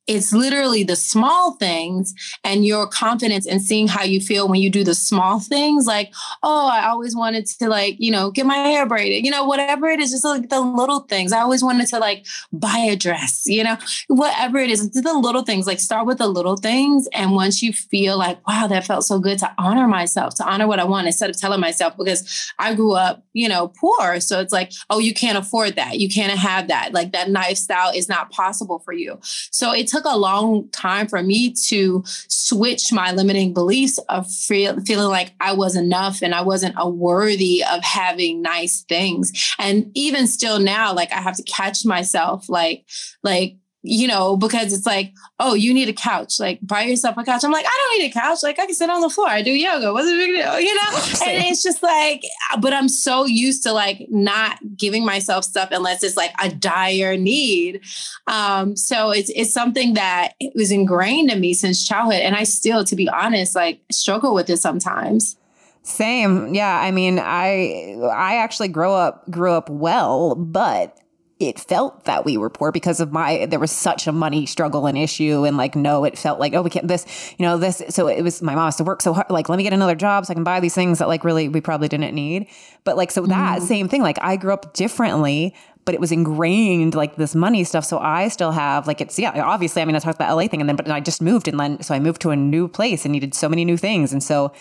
[0.08, 4.70] it's literally the small things and your confidence in seeing how you feel when you
[4.70, 8.56] do the small things like oh i always wanted to like you know get my
[8.56, 11.32] hair braided you know whatever it is just like the little things.
[11.32, 13.76] I always wanted to like buy a dress you know
[14.08, 17.62] whatever it is it's the little things like start with the little things and once
[17.62, 20.84] you feel like wow that felt so good to honor myself to honor what i
[20.84, 24.72] want instead of telling myself because i grew up you know poor so it's like
[24.90, 25.98] oh you can't afford that.
[25.98, 26.92] You can't have that.
[26.92, 29.18] Like that lifestyle is not possible for you.
[29.22, 34.30] So it took took a long time for me to switch my limiting beliefs of
[34.30, 39.54] feel, feeling like I was enough and I wasn't worthy of having nice things.
[39.58, 42.84] And even still now, like I have to catch myself, like,
[43.22, 46.40] like, you know, because it's like, oh, you need a couch.
[46.40, 47.44] Like, buy yourself a couch.
[47.44, 48.38] I'm like, I don't need a couch.
[48.42, 49.28] Like, I can sit on the floor.
[49.28, 49.92] I do yoga.
[49.92, 50.60] What's the big deal?
[50.60, 50.90] You know?
[51.26, 52.22] and it's just like,
[52.60, 57.16] but I'm so used to like not giving myself stuff unless it's like a dire
[57.16, 57.80] need.
[58.26, 62.20] Um, so it's it's something that it was ingrained in me since childhood.
[62.20, 65.36] And I still, to be honest, like struggle with it sometimes.
[65.82, 66.52] Same.
[66.52, 66.80] Yeah.
[66.80, 70.98] I mean, I I actually grow up grew up well, but
[71.40, 74.86] it felt that we were poor because of my there was such a money struggle
[74.86, 77.82] and issue and like no it felt like oh we can't this you know this
[77.90, 79.94] so it was my mom has to work so hard like let me get another
[79.94, 82.46] job so i can buy these things that like really we probably didn't need.
[82.84, 83.62] But like so that mm.
[83.62, 87.84] same thing like i grew up differently but it was ingrained like this money stuff.
[87.84, 90.60] So i still have like it's yeah obviously i mean i talked about la thing
[90.60, 93.04] and then but i just moved and then so i moved to a new place
[93.04, 94.12] and needed so many new things.
[94.12, 94.52] And so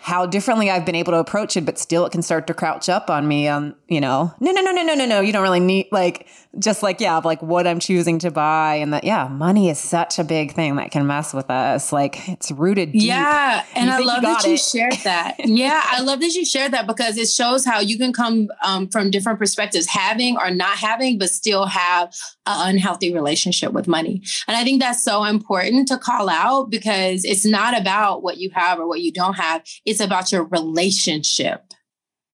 [0.00, 2.88] how differently I've been able to approach it, but still it can start to crouch
[2.88, 3.48] up on me.
[3.48, 5.20] Um, you know, no, no, no, no, no, no, no.
[5.20, 6.26] You don't really need like
[6.58, 10.18] just like yeah, like what I'm choosing to buy, and that yeah, money is such
[10.18, 11.92] a big thing that can mess with us.
[11.92, 12.92] Like it's rooted.
[12.92, 13.02] Deep.
[13.02, 15.36] Yeah, and I love that you shared that.
[15.44, 18.88] yeah, I love that you shared that because it shows how you can come um,
[18.88, 22.14] from different perspectives, having or not having, but still have
[22.46, 24.22] an unhealthy relationship with money.
[24.46, 28.50] And I think that's so important to call out because it's not about what you
[28.54, 29.62] have or what you don't have.
[29.84, 31.62] It's about your relationship,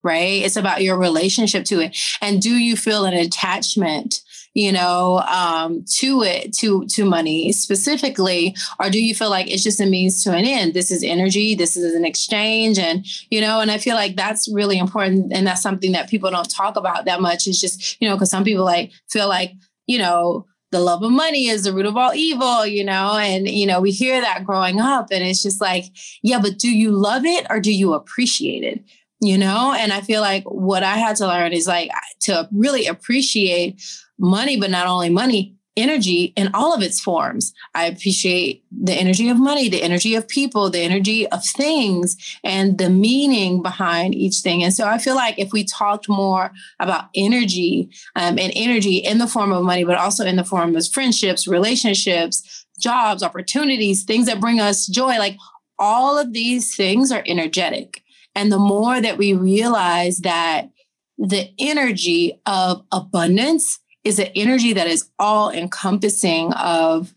[0.03, 0.43] right?
[0.43, 1.97] It's about your relationship to it.
[2.21, 4.21] And do you feel an attachment?
[4.53, 9.63] you know um, to it to to money specifically or do you feel like it's
[9.63, 13.41] just a means to an end this is energy this is an exchange and you
[13.41, 16.75] know and i feel like that's really important and that's something that people don't talk
[16.75, 19.53] about that much is just you know because some people like feel like
[19.91, 23.49] you know, the love of money is the root of all evil, you know, and,
[23.49, 25.87] you know, we hear that growing up and it's just like,
[26.23, 28.85] yeah, but do you love it or do you appreciate it?
[29.21, 32.87] You know, and I feel like what I had to learn is like to really
[32.87, 33.83] appreciate
[34.19, 37.53] money, but not only money, energy in all of its forms.
[37.75, 42.79] I appreciate the energy of money, the energy of people, the energy of things, and
[42.79, 44.63] the meaning behind each thing.
[44.63, 49.19] And so I feel like if we talked more about energy um, and energy in
[49.19, 54.27] the form of money, but also in the form of friendships, relationships, jobs, opportunities, things
[54.27, 55.37] that bring us joy, like
[55.79, 58.03] all of these things are energetic.
[58.35, 60.71] And the more that we realize that
[61.19, 67.15] the energy of abundance is an energy that is all encompassing of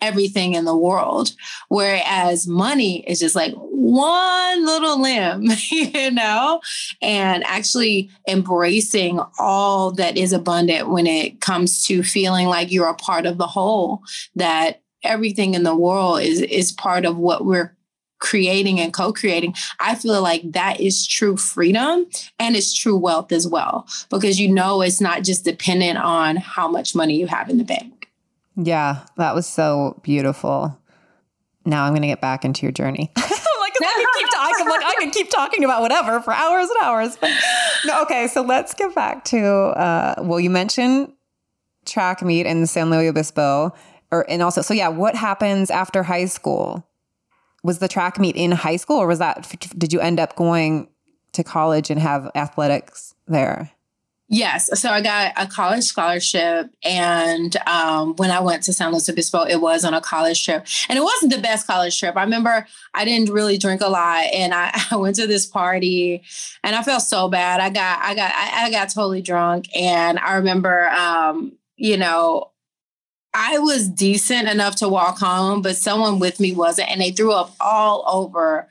[0.00, 1.32] everything in the world.
[1.68, 6.60] Whereas money is just like one little limb, you know,
[7.02, 12.94] and actually embracing all that is abundant when it comes to feeling like you're a
[12.94, 14.02] part of the whole,
[14.34, 17.74] that everything in the world is is part of what we're
[18.20, 22.06] creating and co-creating i feel like that is true freedom
[22.38, 26.68] and it's true wealth as well because you know it's not just dependent on how
[26.68, 28.08] much money you have in the bank
[28.56, 30.78] yeah that was so beautiful
[31.64, 33.12] now i'm going to get back into your journey
[34.40, 37.16] I can, like, I can keep talking about whatever for hours and hours.
[37.20, 37.30] But
[37.84, 41.12] no, okay, so let's get back to uh, well, you mentioned
[41.86, 43.72] track meet in San Luis Obispo,
[44.10, 46.86] or and also so yeah, what happens after high school?
[47.62, 50.88] Was the track meet in high school or was that did you end up going
[51.32, 53.70] to college and have athletics there
[54.32, 54.70] Yes.
[54.80, 56.72] So I got a college scholarship.
[56.84, 60.68] And um, when I went to San Luis Obispo, it was on a college trip.
[60.88, 62.16] And it wasn't the best college trip.
[62.16, 64.26] I remember I didn't really drink a lot.
[64.32, 66.22] And I, I went to this party
[66.62, 67.58] and I felt so bad.
[67.58, 69.66] I got, I got, I, I got totally drunk.
[69.74, 72.52] And I remember, um, you know,
[73.32, 76.90] I was decent enough to walk home, but someone with me wasn't.
[76.90, 78.68] And they threw up all over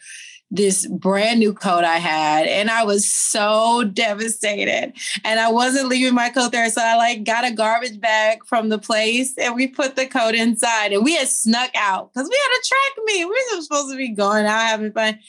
[0.51, 2.47] this brand new coat I had.
[2.47, 4.93] And I was so devastated.
[5.23, 6.69] And I wasn't leaving my coat there.
[6.69, 10.35] So I like got a garbage bag from the place and we put the coat
[10.35, 10.91] inside.
[10.91, 13.25] And we had snuck out because we had a track meet.
[13.25, 15.19] We were supposed to be going out having fun.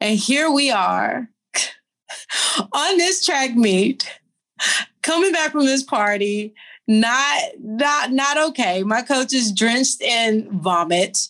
[0.00, 1.28] And here we are
[2.72, 4.10] on this track meet,
[5.02, 6.54] coming back from this party
[6.86, 8.82] not not not okay.
[8.82, 11.28] My coach is drenched in vomit.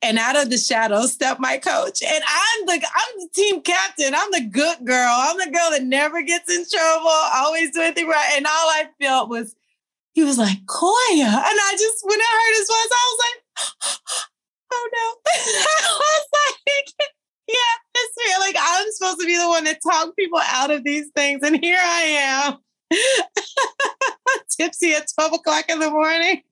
[0.00, 2.02] And out of the shadows stepped my coach.
[2.02, 4.14] And I'm the I'm the team captain.
[4.14, 5.10] I'm the good girl.
[5.10, 8.34] I'm the girl that never gets in trouble, always do anything right.
[8.36, 9.56] And all I felt was
[10.12, 11.26] he was like, Koya.
[11.26, 13.98] And I just when I heard his voice, I was like,
[14.72, 15.32] oh no.
[15.34, 17.10] I was like,
[17.48, 17.54] yeah,
[17.94, 18.46] it's me.
[18.46, 21.42] Like I'm supposed to be the one that talk people out of these things.
[21.42, 22.58] And here I am
[24.50, 26.42] tipsy at 12 o'clock in the morning.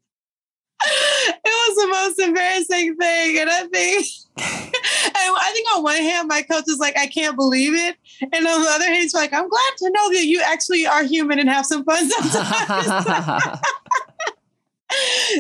[0.85, 3.39] It was the most embarrassing thing.
[3.39, 4.77] And I think, and
[5.17, 7.97] I think on one hand, my coach is like, I can't believe it.
[8.21, 11.05] And on the other hand, he's like, I'm glad to know that you actually are
[11.05, 12.87] human and have some fun sometimes.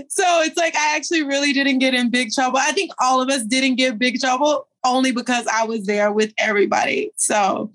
[0.08, 2.58] so it's like, I actually really didn't get in big trouble.
[2.58, 6.32] I think all of us didn't get big trouble only because I was there with
[6.38, 7.10] everybody.
[7.16, 7.70] So,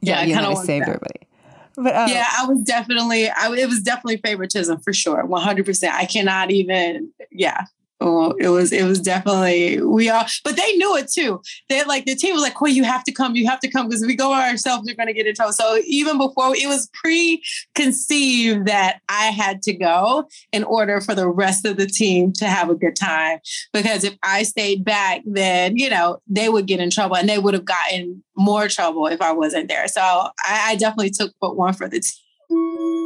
[0.00, 1.28] yeah, yeah you kind of saved everybody.
[1.76, 5.26] But yeah, I was definitely, I, it was definitely favoritism for sure.
[5.26, 5.88] 100%.
[5.90, 7.66] I cannot even, yeah.
[8.04, 11.40] Oh, it was it was definitely we all but they knew it too.
[11.68, 13.86] They like the team was like, "Well, you have to come, you have to come
[13.86, 16.66] because if we go by ourselves, we're gonna get in trouble." So even before it
[16.66, 22.32] was preconceived that I had to go in order for the rest of the team
[22.38, 23.38] to have a good time.
[23.72, 27.38] Because if I stayed back, then you know they would get in trouble and they
[27.38, 29.86] would have gotten more trouble if I wasn't there.
[29.86, 30.30] So I,
[30.70, 32.00] I definitely took but one for the
[32.50, 33.01] team.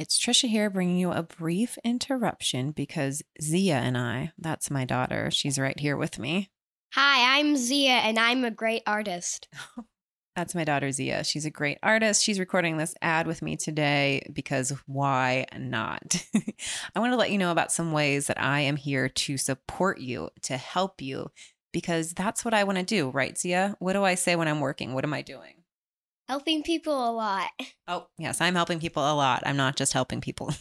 [0.00, 5.30] It's Trisha here bringing you a brief interruption because Zia and I, that's my daughter,
[5.30, 6.48] she's right here with me.
[6.94, 9.48] Hi, I'm Zia and I'm a great artist.
[10.36, 11.22] That's my daughter Zia.
[11.22, 12.24] She's a great artist.
[12.24, 16.24] She's recording this ad with me today because why not?
[16.94, 20.00] I want to let you know about some ways that I am here to support
[20.00, 21.30] you, to help you,
[21.72, 23.76] because that's what I want to do, right, Zia?
[23.80, 24.94] What do I say when I'm working?
[24.94, 25.59] What am I doing?
[26.30, 27.50] Helping people a lot.
[27.88, 29.42] Oh, yes, I'm helping people a lot.
[29.44, 30.54] I'm not just helping people.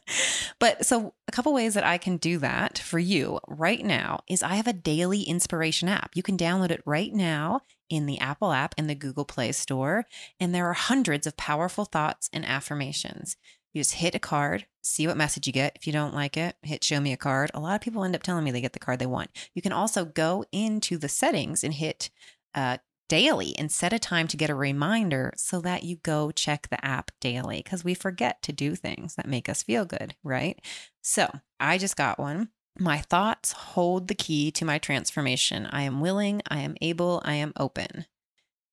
[0.58, 4.42] but so, a couple ways that I can do that for you right now is
[4.42, 6.12] I have a daily inspiration app.
[6.14, 10.06] You can download it right now in the Apple app in the Google Play Store.
[10.40, 13.36] And there are hundreds of powerful thoughts and affirmations.
[13.74, 15.76] You just hit a card, see what message you get.
[15.76, 17.50] If you don't like it, hit show me a card.
[17.52, 19.30] A lot of people end up telling me they get the card they want.
[19.54, 22.08] You can also go into the settings and hit
[22.54, 22.78] uh,
[23.10, 26.82] daily and set a time to get a reminder so that you go check the
[26.86, 30.64] app daily because we forget to do things that make us feel good, right?
[31.02, 32.50] So I just got one.
[32.78, 35.66] My thoughts hold the key to my transformation.
[35.72, 38.06] I am willing, I am able, I am open.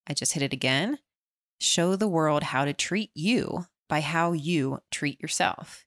[0.08, 1.00] I just hit it again.
[1.60, 5.87] Show the world how to treat you by how you treat yourself.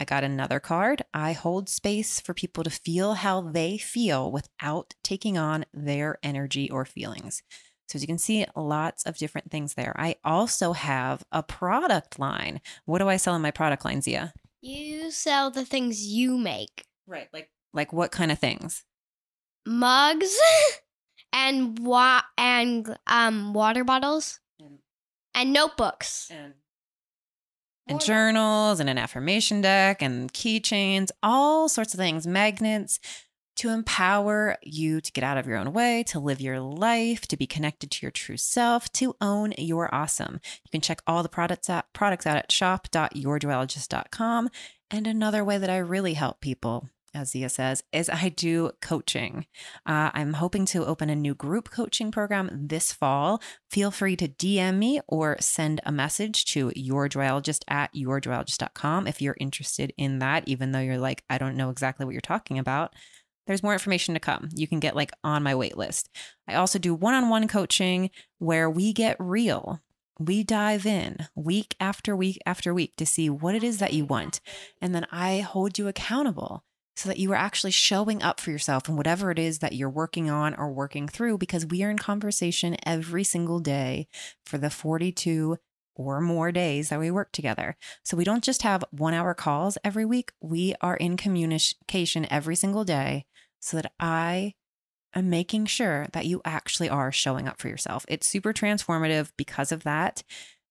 [0.00, 1.02] I got another card.
[1.12, 6.70] I hold space for people to feel how they feel without taking on their energy
[6.70, 7.42] or feelings.
[7.86, 9.94] So, as you can see, lots of different things there.
[9.98, 12.62] I also have a product line.
[12.86, 14.32] What do I sell in my product line, Zia?
[14.62, 16.86] You sell the things you make.
[17.06, 17.28] Right.
[17.32, 18.84] Like, like what kind of things?
[19.66, 20.38] Mugs
[21.32, 24.78] and wa- and um water bottles and,
[25.34, 26.54] and notebooks and
[27.90, 33.00] and journals and an affirmation deck and keychains, all sorts of things, magnets
[33.56, 37.36] to empower you to get out of your own way, to live your life, to
[37.36, 40.40] be connected to your true self, to own your awesome.
[40.64, 44.48] You can check all the products out, products out at shop.yourjoyologist.com.
[44.90, 49.46] And another way that I really help people as Zia says, is I do coaching.
[49.86, 53.40] Uh, I'm hoping to open a new group coaching program this fall.
[53.70, 59.36] Feel free to DM me or send a message to yourjoyologist at yourjoyologist.com if you're
[59.40, 62.94] interested in that, even though you're like, I don't know exactly what you're talking about.
[63.46, 64.48] There's more information to come.
[64.54, 66.08] You can get like on my wait list.
[66.46, 69.80] I also do one on one coaching where we get real.
[70.18, 74.04] We dive in week after week after week to see what it is that you
[74.04, 74.40] want.
[74.80, 76.62] And then I hold you accountable
[77.00, 79.88] so that you are actually showing up for yourself and whatever it is that you're
[79.88, 84.06] working on or working through because we are in conversation every single day
[84.44, 85.56] for the 42
[85.94, 87.78] or more days that we work together.
[88.02, 92.54] So we don't just have one hour calls every week, we are in communication every
[92.54, 93.24] single day
[93.60, 94.52] so that I
[95.14, 98.04] am making sure that you actually are showing up for yourself.
[98.08, 100.22] It's super transformative because of that.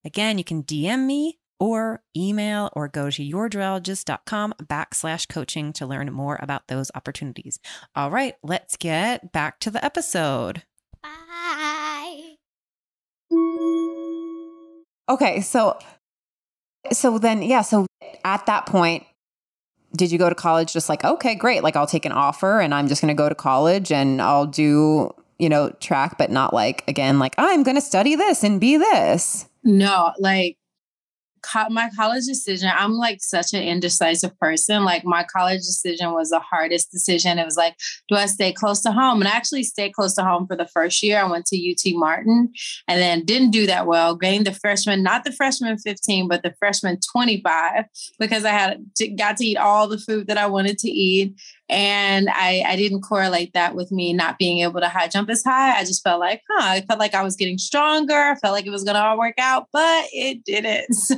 [0.06, 6.12] Again, you can DM me or email or go to yourjoyologist.com backslash coaching to learn
[6.12, 7.60] more about those opportunities.
[7.96, 10.64] All right, let's get back to the episode.
[11.04, 12.36] Bye.
[15.10, 15.78] Okay, so
[16.92, 17.86] so then yeah, so
[18.24, 19.04] at that point
[19.96, 22.74] did you go to college just like okay, great, like I'll take an offer and
[22.74, 26.54] I'm just going to go to college and I'll do, you know, track but not
[26.54, 29.48] like again like I'm going to study this and be this.
[29.64, 30.59] No, like
[31.42, 34.84] co- my college decision, I'm like such an indecisive person.
[34.84, 37.40] Like my college decision was the hardest decision.
[37.40, 37.76] It was like,
[38.08, 39.22] do I stay close to home?
[39.22, 41.20] And I actually stayed close to home for the first year.
[41.20, 42.52] I went to UT Martin
[42.88, 44.16] and then didn't do that well.
[44.16, 47.86] Gained the freshman, not the freshman 15, but the freshman 25
[48.20, 51.40] because I had to, got to eat all the food that I wanted to eat.
[51.70, 55.44] And I, I didn't correlate that with me not being able to high jump as
[55.44, 55.78] high.
[55.78, 58.14] I just felt like, huh, I felt like I was getting stronger.
[58.14, 60.88] I felt like it was going to all work out, but it didn't.
[61.10, 61.16] So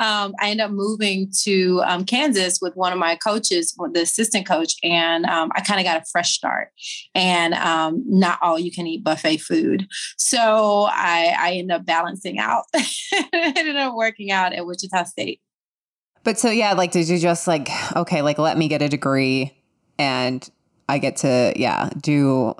[0.00, 4.46] um, I ended up moving to um, Kansas with one of my coaches, the assistant
[4.46, 6.68] coach, and um, I kind of got a fresh start
[7.14, 9.86] and um, not all you can eat buffet food.
[10.16, 12.64] So I, I ended up balancing out.
[12.74, 15.40] I ended up working out at Wichita State.
[16.24, 19.56] But so yeah, like did you just like okay, like let me get a degree
[19.98, 20.48] and
[20.88, 22.54] I get to yeah, do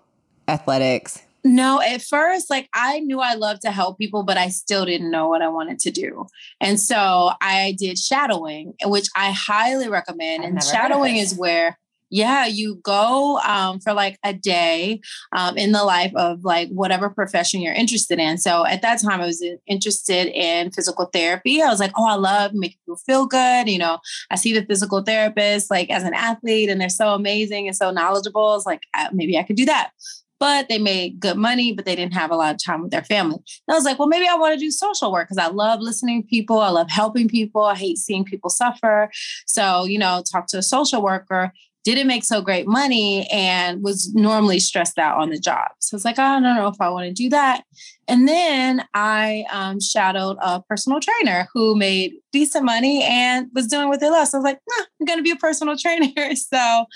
[0.49, 1.23] athletics.
[1.43, 5.11] No, at first like I knew I loved to help people, but I still didn't
[5.11, 6.27] know what I wanted to do.
[6.61, 10.45] And so I did shadowing, which I highly recommend.
[10.45, 11.79] I've and shadowing is where
[12.11, 15.01] yeah, you go um, for like a day
[15.35, 18.37] um, in the life of like whatever profession you're interested in.
[18.39, 21.63] So at that time, I was interested in physical therapy.
[21.63, 23.69] I was like, oh, I love making people feel good.
[23.69, 23.99] You know,
[24.31, 27.91] I see the physical therapist like as an athlete, and they're so amazing and so
[27.91, 28.57] knowledgeable.
[28.57, 28.83] It's like
[29.13, 29.93] maybe I could do that
[30.41, 33.05] but they made good money, but they didn't have a lot of time with their
[33.05, 33.37] family.
[33.37, 35.81] And I was like, well, maybe I want to do social work because I love
[35.81, 36.61] listening to people.
[36.61, 37.63] I love helping people.
[37.63, 39.11] I hate seeing people suffer.
[39.47, 41.53] So, you know, talk to a social worker
[41.85, 45.69] didn't make so great money and was normally stressed out on the job.
[45.79, 47.65] So it's like, oh, I don't know if I want to do that.
[48.11, 53.89] And then I um, shadowed a personal trainer who made decent money and was doing
[53.89, 54.27] what they love.
[54.29, 56.35] So I was like, nah, I'm going to be a personal trainer.
[56.35, 56.87] so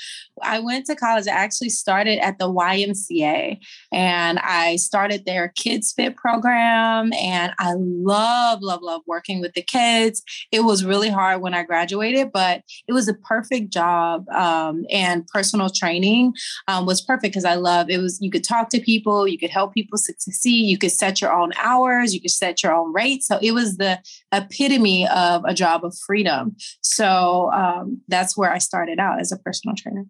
[0.43, 1.29] I went to college.
[1.29, 3.59] I actually started at the YMCA
[3.93, 7.12] and I started their Kids Fit program.
[7.12, 10.23] And I love, love, love working with the kids.
[10.51, 14.29] It was really hard when I graduated, but it was a perfect job.
[14.31, 16.35] Um, and personal training
[16.67, 19.51] um, was perfect because I love it was you could talk to people, you could
[19.51, 23.27] help people succeed, you could set your own hours, you could set your own rates.
[23.27, 24.01] So it was the
[24.33, 26.57] epitome of a job of freedom.
[26.81, 30.05] So um, that's where I started out as a personal trainer.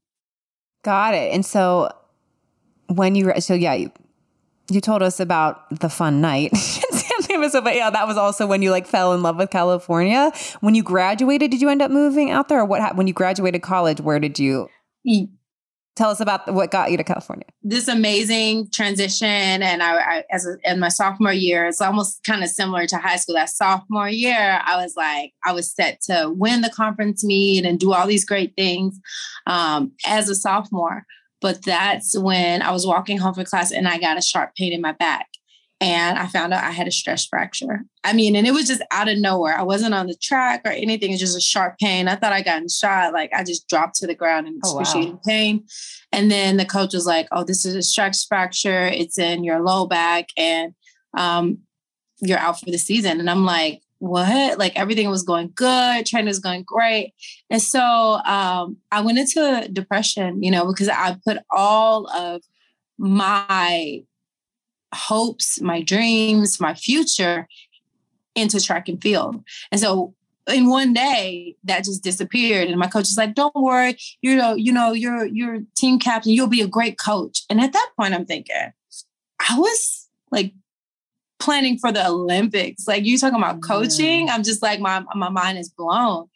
[0.84, 1.32] Got it.
[1.32, 1.90] And so
[2.86, 3.90] when you, so yeah, you,
[4.70, 6.52] you told us about the fun night.
[7.62, 10.30] but yeah, that was also when you like fell in love with California.
[10.60, 12.96] When you graduated, did you end up moving out there, or what?
[12.96, 14.68] When you graduated college, where did you?
[15.96, 17.46] Tell us about what got you to California.
[17.62, 22.42] This amazing transition, and I, I as a, in my sophomore year, it's almost kind
[22.42, 23.36] of similar to high school.
[23.36, 27.78] That sophomore year, I was like, I was set to win the conference meet and
[27.78, 28.98] do all these great things
[29.46, 31.04] um, as a sophomore.
[31.40, 34.72] But that's when I was walking home from class and I got a sharp pain
[34.72, 35.28] in my back
[35.80, 37.80] and I found out I had a stress fracture.
[38.04, 39.56] I mean, and it was just out of nowhere.
[39.56, 41.12] I wasn't on the track or anything.
[41.12, 42.08] It's just a sharp pain.
[42.08, 43.12] I thought I got shot.
[43.12, 45.20] Like I just dropped to the ground in excruciating oh, wow.
[45.26, 45.66] pain.
[46.12, 48.86] And then the coach was like, "Oh, this is a stress fracture.
[48.86, 50.74] It's in your low back, and
[51.16, 51.58] um,
[52.20, 54.58] you're out for the season." And I'm like, what?
[54.58, 57.14] Like everything was going good, training was going great.
[57.50, 62.42] And so um, I went into depression, you know, because I put all of
[62.98, 64.02] my
[64.94, 67.48] hopes, my dreams, my future
[68.34, 69.42] into track and field.
[69.70, 70.14] And so
[70.46, 72.68] in one day that just disappeared.
[72.68, 73.96] And my coach is like don't worry.
[74.20, 76.32] You know you know you're you're team captain.
[76.32, 77.42] You'll be a great coach.
[77.48, 78.72] And at that point i'm thinking
[79.48, 80.52] i was like
[81.38, 82.86] planning for the olympics.
[82.86, 84.30] Like you talking about coaching?
[84.30, 86.28] I'm just like my my mind is blown.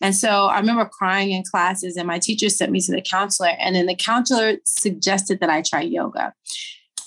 [0.00, 3.52] And so i remember crying in classes and my teacher sent me to the counselor
[3.58, 6.34] and then the counselor suggested that i try yoga.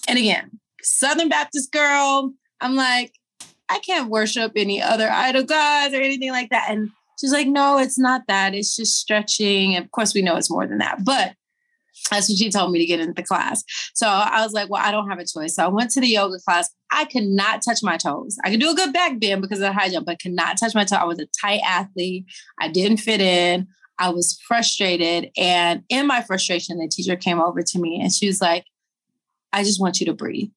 [0.08, 3.13] And again southern baptist girl i'm like
[3.69, 6.69] I can't worship any other idol gods or anything like that.
[6.69, 8.53] And she's like, no, it's not that.
[8.53, 9.75] It's just stretching.
[9.75, 11.03] And of course, we know it's more than that.
[11.03, 11.33] But
[12.09, 13.63] that's what she told me to get into the class.
[13.93, 15.55] So I was like, well, I don't have a choice.
[15.55, 16.69] So I went to the yoga class.
[16.91, 18.38] I could not touch my toes.
[18.45, 20.57] I could do a good back bend because of the high jump, but could not
[20.57, 20.97] touch my toe.
[20.97, 22.25] I was a tight athlete.
[22.59, 23.67] I didn't fit in.
[23.99, 25.31] I was frustrated.
[25.38, 28.63] And in my frustration, the teacher came over to me and she was like,
[29.51, 30.51] I just want you to breathe.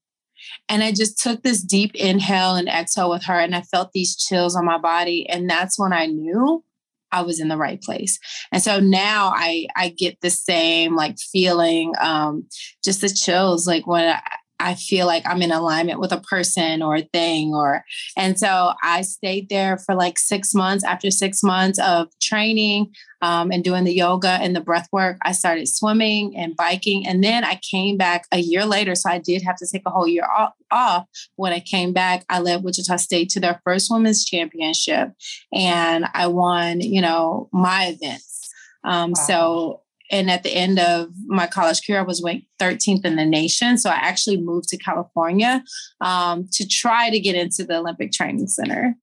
[0.68, 4.16] And I just took this deep inhale and exhale with her, and I felt these
[4.16, 5.28] chills on my body.
[5.28, 6.64] And that's when I knew
[7.12, 8.18] I was in the right place.
[8.52, 12.46] And so now I I get the same like feeling, um,
[12.84, 14.20] just the chills, like when I,
[14.60, 17.84] I feel like I'm in alignment with a person or a thing or
[18.16, 20.84] and so I stayed there for like six months.
[20.84, 25.32] After six months of training um, and doing the yoga and the breath work, I
[25.32, 27.06] started swimming and biking.
[27.06, 28.94] And then I came back a year later.
[28.94, 30.52] So I did have to take a whole year off.
[30.70, 31.06] off.
[31.36, 35.12] When I came back, I led Wichita State to their first women's championship
[35.52, 38.50] and I won, you know, my events.
[38.84, 39.22] Um, wow.
[39.26, 43.24] So and at the end of my college career, I was ranked 13th in the
[43.24, 43.78] nation.
[43.78, 45.62] So I actually moved to California
[46.00, 48.96] um, to try to get into the Olympic Training Center.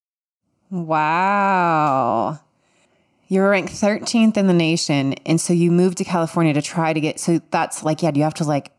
[0.70, 2.40] Wow.
[3.30, 5.14] You were ranked 13th in the nation.
[5.26, 8.24] And so you moved to California to try to get, so that's like, yeah, you
[8.24, 8.72] have to like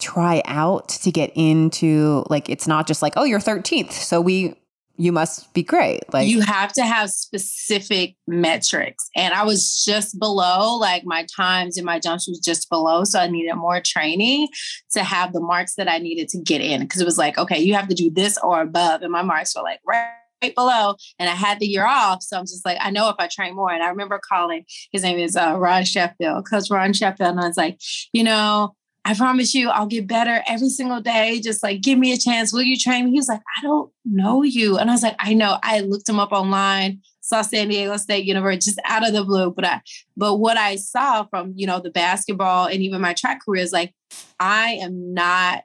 [0.00, 3.92] try out to get into, like, it's not just like, oh, you're 13th.
[3.92, 4.54] So we
[4.98, 6.02] you must be great.
[6.12, 9.08] Like you have to have specific metrics.
[9.16, 13.04] And I was just below, like my times in my jumps was just below.
[13.04, 14.48] So I needed more training
[14.92, 16.86] to have the marks that I needed to get in.
[16.88, 19.02] Cause it was like, okay, you have to do this or above.
[19.02, 20.10] And my marks were like right
[20.42, 22.22] right below and I had the year off.
[22.22, 23.72] So I'm just like, I know if I train more.
[23.72, 27.30] And I remember calling, his name is uh, Ron Sheffield, Coach Ron Sheffield.
[27.30, 27.80] And I was like,
[28.12, 28.74] you know,
[29.08, 31.40] I promise you, I'll get better every single day.
[31.40, 32.52] Just like, give me a chance.
[32.52, 33.12] Will you train me?
[33.12, 34.76] He was like, I don't know you.
[34.76, 35.56] And I was like, I know.
[35.62, 39.50] I looked him up online, saw San Diego State University just out of the blue.
[39.50, 39.80] But I,
[40.14, 43.72] but what I saw from, you know, the basketball and even my track career is
[43.72, 43.94] like,
[44.38, 45.64] I am not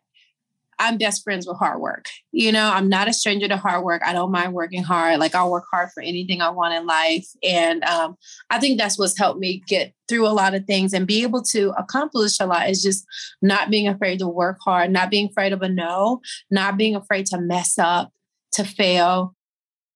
[0.80, 2.06] I'm best friends with hard work.
[2.32, 4.02] You know, I'm not a stranger to hard work.
[4.06, 5.20] I don't mind working hard.
[5.20, 7.28] Like I'll work hard for anything I want in life.
[7.44, 8.16] And um,
[8.50, 11.42] I think that's what's helped me get through a lot of things and be able
[11.44, 13.06] to accomplish a lot is just
[13.42, 16.22] not being afraid to work hard, not being afraid of a no,
[16.52, 18.12] not being afraid to mess up,
[18.54, 19.36] to fail.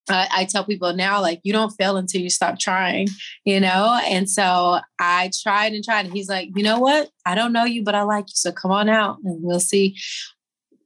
[0.10, 3.08] I, I tell people now, like, you don't fail until you stop trying,
[3.44, 4.00] you know?
[4.06, 6.06] And so I tried and tried.
[6.06, 7.10] And he's like, you know what?
[7.26, 8.36] I don't know you, but I like you.
[8.36, 9.98] So come on out and we'll see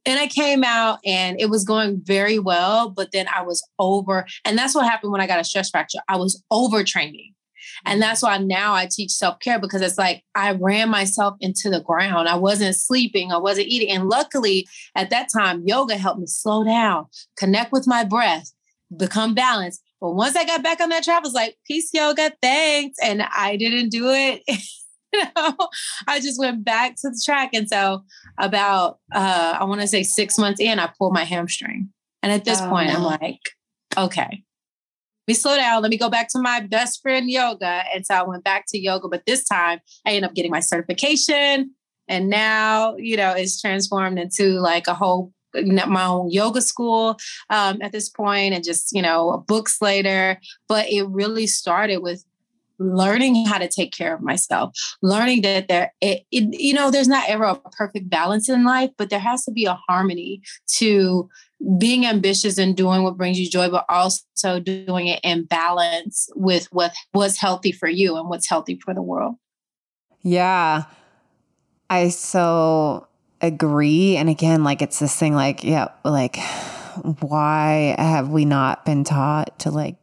[0.04, 4.26] and I came out and it was going very well, but then I was over.
[4.44, 6.00] And that's what happened when I got a stress fracture.
[6.08, 7.34] I was overtraining.
[7.84, 8.00] And mm-hmm.
[8.00, 11.80] that's why now I teach self care because it's like I ran myself into the
[11.80, 12.28] ground.
[12.28, 13.90] I wasn't sleeping, I wasn't eating.
[13.90, 18.52] And luckily, at that time, yoga helped me slow down, connect with my breath,
[18.96, 19.82] become balanced.
[20.00, 22.98] But once I got back on that track, I was like, peace yoga, thanks.
[23.00, 24.42] And I didn't do it
[25.14, 25.56] you know,
[26.06, 27.50] I just went back to the track.
[27.54, 28.04] And so
[28.38, 31.90] about uh I want to say six months in, I pulled my hamstring.
[32.22, 32.96] And at this oh, point, no.
[32.96, 33.40] I'm like,
[33.96, 34.44] okay,
[35.22, 35.82] let me slow down.
[35.82, 37.84] Let me go back to my best friend yoga.
[37.94, 40.60] And so I went back to yoga, but this time I ended up getting my
[40.60, 41.72] certification.
[42.08, 45.32] And now, you know, it's transformed into like a whole
[45.64, 47.16] my own yoga school
[47.50, 52.24] um, at this point and just you know books later but it really started with
[52.82, 57.08] learning how to take care of myself learning that there it, it, you know there's
[57.08, 61.28] not ever a perfect balance in life but there has to be a harmony to
[61.78, 66.66] being ambitious and doing what brings you joy but also doing it in balance with
[66.72, 69.36] what what's healthy for you and what's healthy for the world.
[70.22, 70.84] Yeah.
[71.88, 73.06] I so
[73.40, 76.38] agree and again like it's this thing like yeah like
[77.18, 79.96] why have we not been taught to like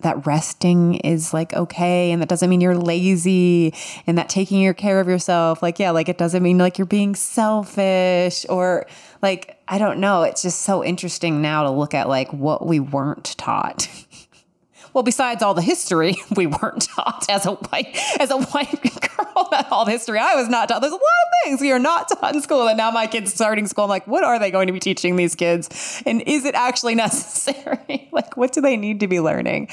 [0.00, 3.72] that resting is like okay and that doesn't mean you're lazy
[4.06, 6.86] and that taking your care of yourself like yeah like it doesn't mean like you're
[6.86, 8.86] being selfish or
[9.22, 10.22] like i don't know.
[10.22, 13.88] It's just so interesting now to look at like what we weren't taught
[14.96, 18.82] well besides all the history we weren't taught as a white as a white
[19.16, 19.26] girl
[19.70, 20.18] all the history.
[20.18, 20.80] I was not taught.
[20.80, 22.66] There's a lot of things we are not taught in school.
[22.66, 25.16] And now my kids starting school i'm like what are they going to be teaching
[25.16, 26.02] these kids?
[26.06, 28.08] And is it actually necessary?
[28.10, 29.68] Like what do they need to be learning?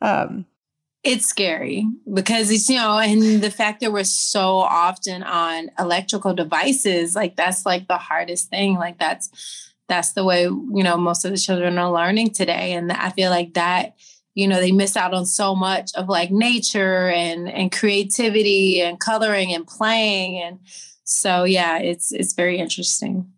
[0.00, 0.46] Um
[1.04, 6.34] it's scary because it's you know and the fact that we're so often on electrical
[6.34, 8.74] devices like that's like the hardest thing.
[8.74, 12.72] Like that's that's the way you know most of the children are learning today.
[12.74, 13.94] And i feel like that
[14.38, 19.00] you know they miss out on so much of like nature and and creativity and
[19.00, 20.40] coloring and playing.
[20.40, 20.60] And
[21.02, 23.32] so yeah it's it's very interesting.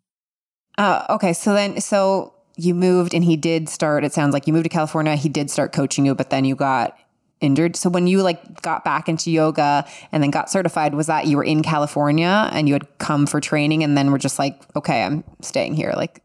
[0.76, 1.32] Uh, okay.
[1.32, 4.68] So then so you moved and he did start it sounds like you moved to
[4.68, 6.98] california he did start coaching you but then you got
[7.40, 7.74] injured.
[7.76, 11.38] So when you like got back into yoga and then got certified was that you
[11.38, 15.02] were in california and you had come for training and then were just like okay
[15.02, 15.94] i'm staying here?
[15.96, 16.22] Like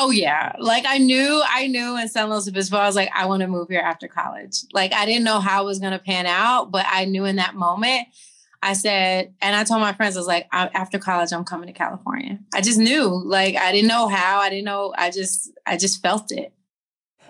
[0.00, 0.54] Oh yeah.
[0.60, 3.48] Like I knew, I knew in San Luis Obispo, I was like, I want to
[3.48, 4.62] move here after college.
[4.72, 7.36] Like I didn't know how it was going to pan out, but I knew in
[7.36, 8.06] that moment,
[8.62, 11.72] I said, and I told my friends, I was like, after college, I'm coming to
[11.72, 12.38] California.
[12.54, 16.00] I just knew, like, I didn't know how, I didn't know, I just, I just
[16.02, 16.52] felt it.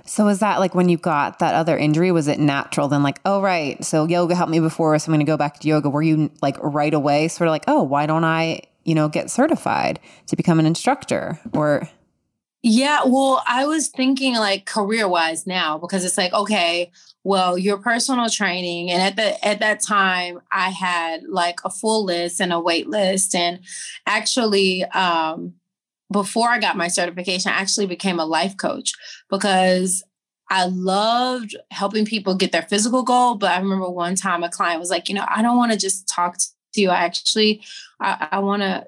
[0.04, 3.20] So was that like when you got that other injury, was it natural then like,
[3.26, 5.90] oh right, so yoga helped me before, so I'm gonna go back to yoga.
[5.90, 9.30] Were you like right away sort of like, oh, why don't I, you know, get
[9.30, 11.38] certified to become an instructor?
[11.52, 11.88] Or
[12.62, 16.90] yeah, well, I was thinking like career wise now because it's like, okay,
[17.22, 18.90] well, your personal training.
[18.90, 22.88] And at the at that time I had like a full list and a wait
[22.88, 23.34] list.
[23.34, 23.60] And
[24.06, 25.54] actually, um,
[26.10, 28.92] before I got my certification, I actually became a life coach
[29.30, 30.02] because
[30.50, 33.34] I loved helping people get their physical goal.
[33.34, 35.78] But I remember one time a client was like, you know, I don't want to
[35.78, 36.90] just talk to you.
[36.90, 37.62] I actually
[38.00, 38.86] I, I want to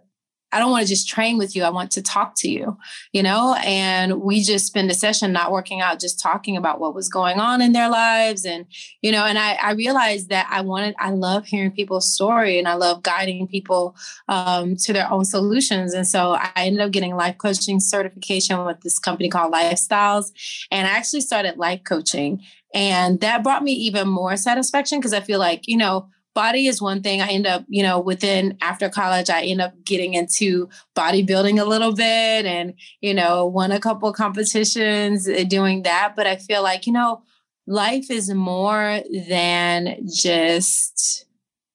[0.53, 1.63] I don't want to just train with you.
[1.63, 2.77] I want to talk to you,
[3.13, 3.57] you know?
[3.65, 7.39] And we just spend a session not working out, just talking about what was going
[7.39, 8.45] on in their lives.
[8.45, 8.67] And,
[9.01, 12.67] you know, and I, I realized that I wanted, I love hearing people's story and
[12.67, 13.95] I love guiding people
[14.29, 15.95] um, to their own solutions.
[15.95, 20.33] And so I ended up getting life coaching certification with this company called Lifestyles.
[20.71, 22.43] And I actually started life coaching.
[22.75, 26.81] And that brought me even more satisfaction because I feel like, you know, body is
[26.81, 27.21] one thing.
[27.21, 31.65] I end up, you know, within after college, I end up getting into bodybuilding a
[31.65, 36.15] little bit and, you know, won a couple competitions uh, doing that.
[36.17, 37.23] But I feel like, you know,
[37.67, 41.27] life is more than just,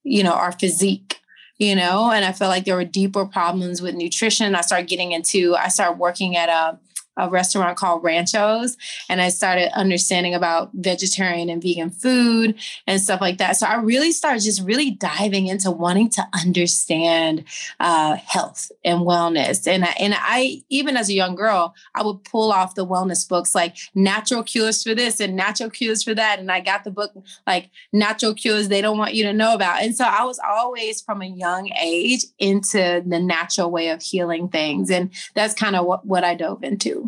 [0.03, 1.19] you know, our physique
[1.57, 5.13] you know and i felt like there were deeper problems with nutrition i started getting
[5.13, 6.77] into i started working at a
[7.17, 8.77] a restaurant called Ranchos,
[9.09, 12.55] and I started understanding about vegetarian and vegan food
[12.87, 13.57] and stuff like that.
[13.57, 17.43] So I really started just really diving into wanting to understand
[17.79, 19.67] uh, health and wellness.
[19.67, 23.27] And I, and I even as a young girl, I would pull off the wellness
[23.27, 26.91] books like Natural Cures for this and Natural Cures for that, and I got the
[26.91, 27.13] book
[27.47, 29.81] like Natural Cures they don't want you to know about.
[29.81, 34.49] And so I was always from a young age into the natural way of healing
[34.49, 37.04] things, and that's kind of what, what I dove into.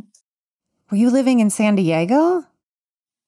[0.89, 2.45] Were you living in San Diego?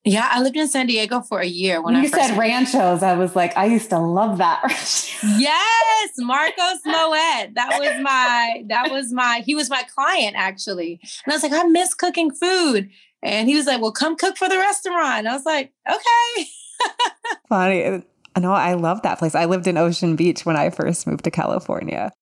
[0.05, 3.03] Yeah, I lived in San Diego for a year when, you said ranchos.
[3.03, 4.63] I was like, I used to love that.
[5.37, 7.53] yes, Marcos Moet.
[7.55, 11.01] That was my that was my he was my client actually.
[11.25, 12.89] And I was like, I miss cooking food.
[13.21, 15.19] And he was like, Well, come cook for the restaurant.
[15.19, 16.47] And I was like, okay.
[17.49, 18.03] Funny.
[18.35, 19.35] I know I love that place.
[19.35, 22.13] I lived in Ocean Beach when I first moved to California.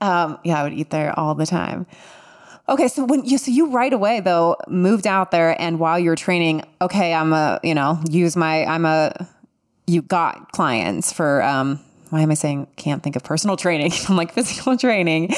[0.00, 1.86] Um, yeah, I would eat there all the time.
[2.68, 6.16] Okay, so when you so you right away though moved out there and while you're
[6.16, 9.26] training, okay, I'm a you know use my I'm a
[9.86, 13.92] you got clients for um why am I saying can't think of personal training?
[14.08, 15.34] I'm like physical training.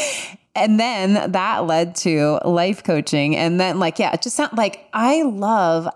[0.55, 3.37] And then that led to life coaching.
[3.37, 5.89] And then, like, yeah, it just sound like I love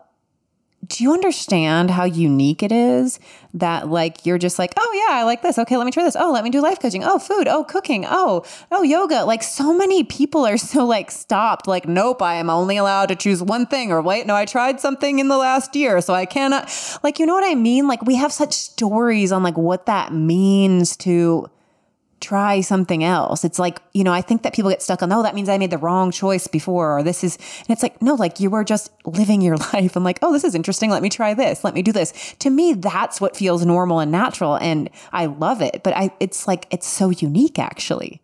[0.86, 3.20] do you understand how unique it is
[3.54, 5.58] that like you're just like oh yeah i like this.
[5.58, 6.16] Okay let me try this.
[6.18, 7.04] Oh let me do life coaching.
[7.04, 7.46] Oh food.
[7.48, 8.04] Oh cooking.
[8.08, 9.24] Oh oh yoga.
[9.24, 13.16] Like so many people are so like stopped like nope i am only allowed to
[13.16, 16.26] choose one thing or wait no i tried something in the last year so i
[16.26, 16.70] cannot.
[17.02, 17.86] Like you know what i mean?
[17.86, 21.48] Like we have such stories on like what that means to
[22.24, 23.44] try something else.
[23.44, 25.58] It's like, you know, I think that people get stuck on, oh, that means I
[25.58, 28.64] made the wrong choice before, or this is, and it's like, no, like you were
[28.64, 30.90] just living your life and like, oh, this is interesting.
[30.90, 31.64] Let me try this.
[31.64, 32.34] Let me do this.
[32.40, 34.56] To me, that's what feels normal and natural.
[34.56, 35.82] And I love it.
[35.84, 38.22] But I, it's like, it's so unique actually.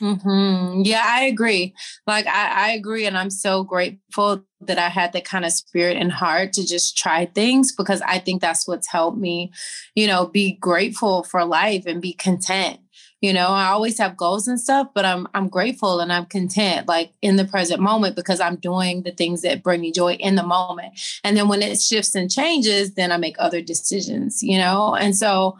[0.00, 0.82] mm-hmm.
[0.84, 1.74] Yeah, I agree.
[2.06, 5.96] Like I, I agree, and I'm so grateful that I had that kind of spirit
[5.96, 9.52] and heart to just try things because I think that's what's helped me,
[9.96, 12.78] you know, be grateful for life and be content
[13.24, 16.86] you know i always have goals and stuff but i'm i'm grateful and i'm content
[16.86, 20.34] like in the present moment because i'm doing the things that bring me joy in
[20.34, 20.92] the moment
[21.24, 25.16] and then when it shifts and changes then i make other decisions you know and
[25.16, 25.56] so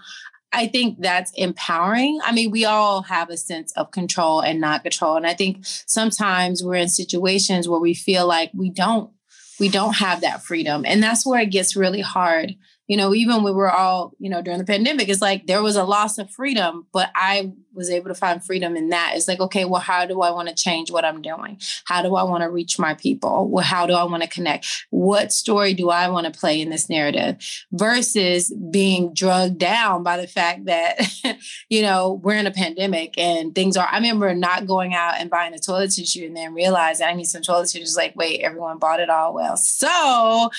[0.57, 2.21] I think that's empowering.
[2.23, 5.17] I mean, we all have a sense of control and not control.
[5.17, 9.11] And I think sometimes we're in situations where we feel like we don't
[9.59, 10.85] we don't have that freedom.
[10.87, 12.55] And that's where it gets really hard
[12.87, 15.76] you know, even we were all, you know, during the pandemic, it's like there was
[15.76, 19.12] a loss of freedom, but I was able to find freedom in that.
[19.14, 21.59] It's like, okay, well, how do I want to change what I'm doing?
[21.85, 23.49] How do I want to reach my people?
[23.49, 24.66] Well, how do I want to connect?
[24.91, 27.37] What story do I want to play in this narrative
[27.72, 31.01] versus being drugged down by the fact that,
[31.68, 35.31] you know, we're in a pandemic and things are, I remember not going out and
[35.31, 37.83] buying a toilet tissue and then realizing I need some toilet tissue.
[37.83, 39.35] It's like, wait, everyone bought it all.
[39.35, 40.51] Well, so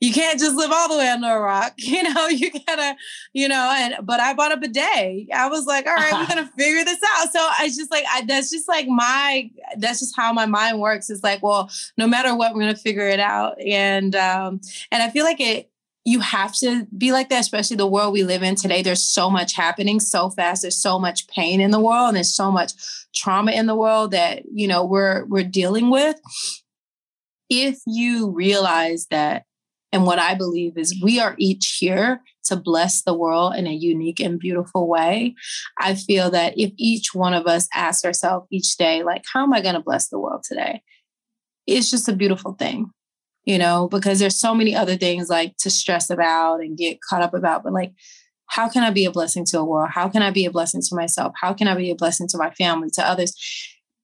[0.00, 1.74] you can't just live all the way under a rock.
[1.92, 2.96] You know, you gotta,
[3.34, 5.28] you know, and, but I bought a bidet.
[5.30, 7.32] I was like, all right, we're to figure this out.
[7.32, 11.10] So I just like, I, that's just like my, that's just how my mind works.
[11.10, 13.60] It's like, well, no matter what, we're to figure it out.
[13.60, 14.60] And, um,
[14.90, 15.70] and I feel like it,
[16.04, 18.82] you have to be like that, especially the world we live in today.
[18.82, 20.62] There's so much happening so fast.
[20.62, 22.72] There's so much pain in the world and there's so much
[23.14, 26.16] trauma in the world that, you know, we're, we're dealing with.
[27.48, 29.44] If you realize that
[29.92, 33.72] and what I believe is we are each here to bless the world in a
[33.72, 35.34] unique and beautiful way.
[35.78, 39.52] I feel that if each one of us asks ourselves each day, like, how am
[39.52, 40.82] I going to bless the world today?
[41.66, 42.90] It's just a beautiful thing,
[43.44, 47.22] you know, because there's so many other things like to stress about and get caught
[47.22, 47.92] up about, but like,
[48.46, 49.90] how can I be a blessing to a world?
[49.92, 51.32] How can I be a blessing to myself?
[51.40, 53.34] How can I be a blessing to my family, to others?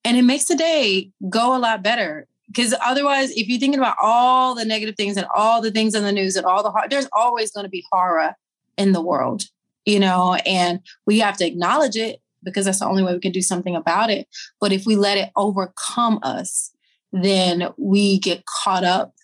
[0.05, 3.97] And it makes the day go a lot better because otherwise if you're thinking about
[4.03, 6.89] all the negative things and all the things in the news and all the horror,
[6.89, 8.35] there's always going to be horror
[8.77, 9.45] in the world
[9.85, 13.33] you know and we have to acknowledge it because that's the only way we can
[13.33, 14.27] do something about it
[14.61, 16.73] but if we let it overcome us
[17.13, 19.15] then we get caught up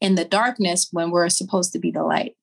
[0.00, 2.36] in the darkness when we're supposed to be the light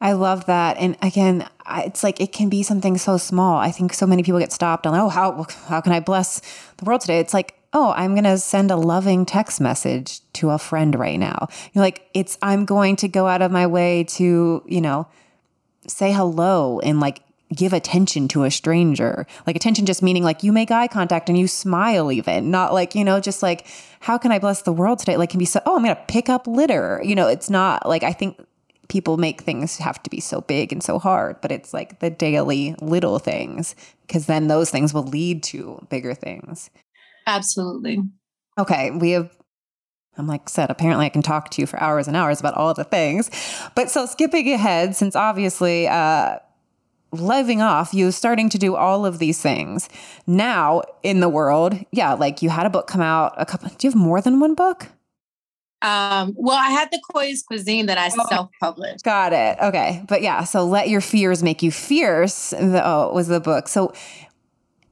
[0.00, 0.76] I love that.
[0.76, 3.56] And again, it's like it can be something so small.
[3.56, 6.42] I think so many people get stopped on, oh, how how can I bless
[6.76, 7.20] the world today?
[7.20, 11.18] It's like oh, I'm going to send a loving text message to a friend right
[11.18, 11.48] now.
[11.72, 15.08] You're like, it's, I'm going to go out of my way to, you know,
[15.88, 17.20] say hello and like
[17.54, 19.26] give attention to a stranger.
[19.46, 22.94] Like attention just meaning like you make eye contact and you smile even, not like,
[22.94, 23.66] you know, just like,
[24.00, 25.16] how can I bless the world today?
[25.16, 27.00] Like can be so, oh, I'm going to pick up litter.
[27.04, 28.40] You know, it's not like, I think
[28.88, 32.10] people make things have to be so big and so hard, but it's like the
[32.10, 33.74] daily little things,
[34.06, 36.70] because then those things will lead to bigger things.
[37.26, 38.00] Absolutely.
[38.58, 38.90] Okay.
[38.90, 39.30] We have,
[40.16, 42.72] I'm like said, apparently I can talk to you for hours and hours about all
[42.74, 43.30] the things.
[43.74, 46.38] But so skipping ahead, since obviously, uh,
[47.12, 49.88] living off, you starting to do all of these things
[50.26, 51.78] now in the world.
[51.92, 53.68] Yeah, like you had a book come out a couple.
[53.68, 54.88] Do you have more than one book?
[55.80, 59.04] Um, well, I had the Koya's Cuisine that I oh, self-published.
[59.04, 59.58] Got it.
[59.60, 60.42] Okay, but yeah.
[60.44, 62.50] So let your fears make you fierce.
[62.50, 63.68] The, oh, was the book.
[63.68, 63.92] So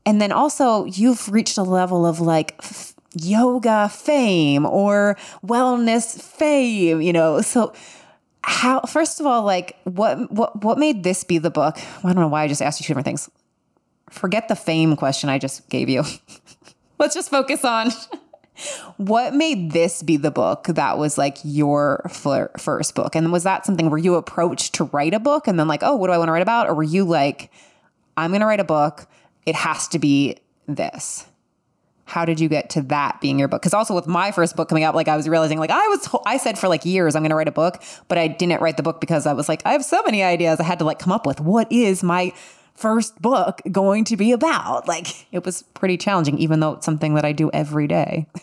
[0.05, 7.01] and then also, you've reached a level of like f- yoga fame or wellness fame,
[7.01, 7.41] you know.
[7.41, 7.73] So,
[8.45, 11.79] how, first of all, like, what, what, what made this be the book?
[11.99, 13.31] I don't know why I just asked you two different things.
[14.11, 16.03] Forget the fame question I just gave you.
[16.99, 17.91] Let's just focus on
[18.97, 22.05] what made this be the book that was like your
[22.59, 23.15] first book?
[23.15, 25.95] And was that something where you approached to write a book and then like, oh,
[25.95, 26.69] what do I want to write about?
[26.69, 27.51] Or were you like,
[28.17, 29.07] I'm going to write a book
[29.47, 30.37] it has to be
[30.67, 31.27] this.
[32.05, 33.63] How did you get to that being your book?
[33.63, 36.09] Because also with my first book coming out like i was realizing like i was
[36.27, 38.77] i said for like years i'm going to write a book but i didn't write
[38.77, 40.61] the book because i was like i have so many ideas.
[40.61, 42.33] I had to like come up with what is my
[42.75, 44.89] first book going to be about?
[44.89, 48.27] Like it was pretty challenging even though it's something that i do every day.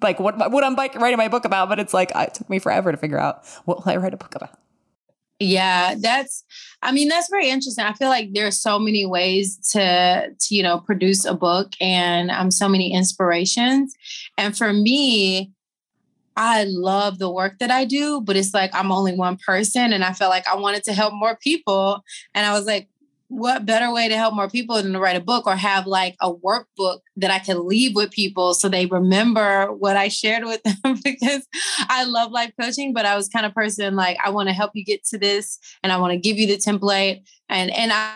[0.00, 2.92] Like what what i'm writing my book about but it's like it took me forever
[2.92, 4.56] to figure out what will i write a book about
[5.40, 6.44] yeah, that's
[6.82, 7.84] I mean that's very interesting.
[7.84, 12.30] I feel like there's so many ways to to you know produce a book and
[12.30, 13.94] um so many inspirations.
[14.36, 15.52] And for me,
[16.36, 20.04] I love the work that I do, but it's like I'm only one person and
[20.04, 22.88] I felt like I wanted to help more people and I was like
[23.28, 26.16] what better way to help more people than to write a book or have like
[26.20, 30.62] a workbook that I can leave with people so they remember what I shared with
[30.82, 31.46] them because
[31.88, 34.72] I love life coaching, but I was kind of person like I want to help
[34.74, 38.14] you get to this and I want to give you the template and and I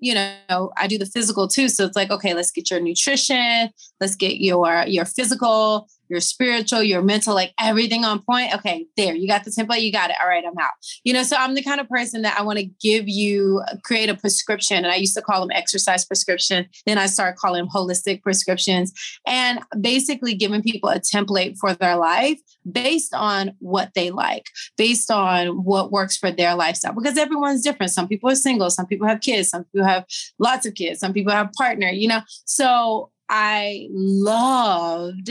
[0.00, 1.68] you know, I do the physical too.
[1.68, 3.70] So it's like, okay, let's get your nutrition,
[4.00, 8.54] let's get your your physical, your spiritual, your mental, like everything on point.
[8.54, 10.16] Okay, there, you got the template, you got it.
[10.20, 10.72] All right, I'm out.
[11.04, 14.08] You know, so I'm the kind of person that I want to give you, create
[14.08, 14.78] a prescription.
[14.78, 16.66] And I used to call them exercise prescription.
[16.86, 18.92] Then I started calling them holistic prescriptions
[19.26, 22.40] and basically giving people a template for their life
[22.70, 24.46] based on what they like,
[24.76, 27.92] based on what works for their lifestyle, because everyone's different.
[27.92, 30.04] Some people are single, some people have kids, some people have
[30.38, 32.20] lots of kids, some people have partner, you know.
[32.44, 35.30] So I loved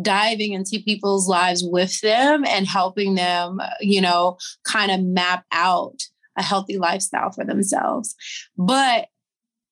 [0.00, 5.44] diving into people's lives with them and helping them, uh, you know, kind of map
[5.52, 6.02] out
[6.36, 8.14] a healthy lifestyle for themselves.
[8.56, 9.08] But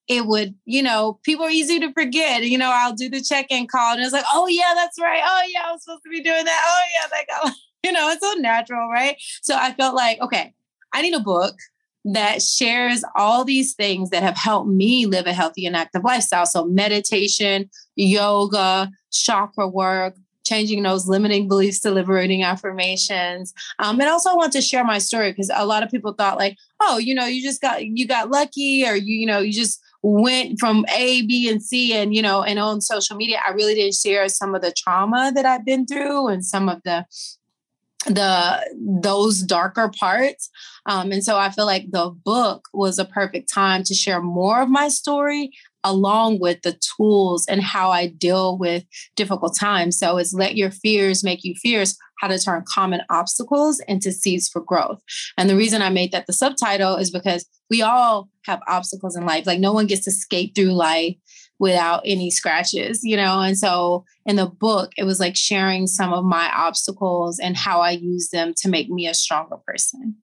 [0.07, 2.43] it would, you know, people are easy to forget.
[2.43, 5.21] You know, I'll do the check-in call and it's like, oh yeah, that's right.
[5.23, 6.63] Oh yeah, I was supposed to be doing that.
[6.65, 7.53] Oh yeah, like,
[7.83, 9.15] you know, it's so natural, right?
[9.41, 10.53] So I felt like, okay,
[10.93, 11.55] I need a book
[12.05, 16.45] that shares all these things that have helped me live a healthy and active lifestyle.
[16.45, 23.53] So, meditation, yoga, chakra work, changing those limiting beliefs to liberating affirmations.
[23.79, 26.37] Um, and also, I want to share my story because a lot of people thought,
[26.37, 29.53] like, oh, you know, you just got you got lucky, or you, you know, you
[29.53, 33.51] just went from A, B, and C, and you know, and on social media, I
[33.51, 37.05] really didn't share some of the trauma that I've been through and some of the
[38.07, 38.59] the
[39.01, 40.49] those darker parts.
[40.87, 44.61] Um, and so i feel like the book was a perfect time to share more
[44.61, 45.51] of my story
[45.83, 48.83] along with the tools and how i deal with
[49.15, 49.97] difficult times.
[49.97, 54.47] So it's let your fears make you fierce how to turn common obstacles into seeds
[54.47, 55.01] for growth.
[55.37, 59.25] And the reason i made that the subtitle is because we all have obstacles in
[59.25, 59.45] life.
[59.45, 61.15] Like no one gets to skate through life
[61.61, 63.39] without any scratches, you know?
[63.39, 67.81] And so in the book, it was like sharing some of my obstacles and how
[67.81, 70.15] I use them to make me a stronger person.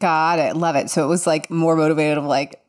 [0.00, 0.56] Got it.
[0.56, 0.90] Love it.
[0.90, 2.60] So it was like more motivated of like,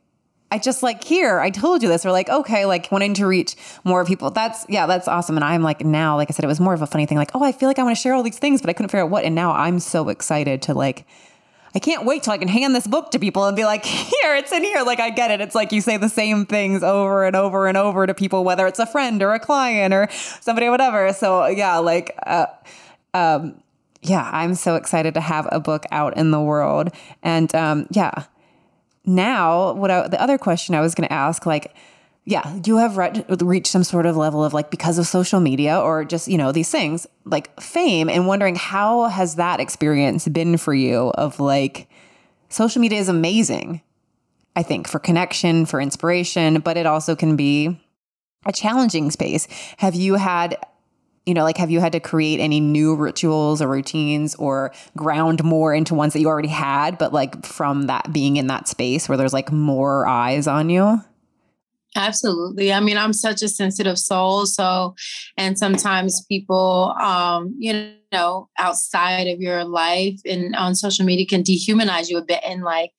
[0.52, 2.06] I just like here, I told you this.
[2.06, 4.30] We're like, okay, like wanting to reach more people.
[4.30, 5.36] That's yeah, that's awesome.
[5.36, 7.32] And I'm like now, like I said, it was more of a funny thing, like,
[7.34, 9.04] oh, I feel like I want to share all these things, but I couldn't figure
[9.04, 9.26] out what.
[9.26, 11.08] And now I'm so excited to like
[11.76, 14.36] I can't wait till I can hand this book to people and be like, here,
[14.36, 14.82] it's in here.
[14.84, 15.40] Like, I get it.
[15.40, 18.66] It's like you say the same things over and over and over to people, whether
[18.66, 20.08] it's a friend or a client or
[20.42, 21.14] somebody, or whatever.
[21.14, 22.48] So, yeah, like, uh,
[23.14, 23.62] um,
[24.02, 26.90] yeah, I'm so excited to have a book out in the world.
[27.22, 28.26] And um, yeah,
[29.06, 31.76] now, what I, the other question I was going to ask, like,
[32.30, 35.80] yeah, you have re- reached some sort of level of like because of social media
[35.80, 40.56] or just, you know, these things like fame and wondering how has that experience been
[40.58, 41.90] for you of like
[42.50, 43.82] social media is amazing.
[44.56, 47.82] I think for connection, for inspiration, but it also can be
[48.46, 49.48] a challenging space.
[49.78, 50.56] Have you had
[51.26, 55.44] you know, like have you had to create any new rituals or routines or ground
[55.44, 59.10] more into ones that you already had, but like from that being in that space
[59.10, 61.04] where there's like more eyes on you?
[61.96, 62.72] Absolutely.
[62.72, 64.46] I mean, I'm such a sensitive soul.
[64.46, 64.96] So,
[65.38, 71.44] and sometimes people, um, you know, outside of your life and on social media can
[71.44, 72.92] dehumanize you a bit and like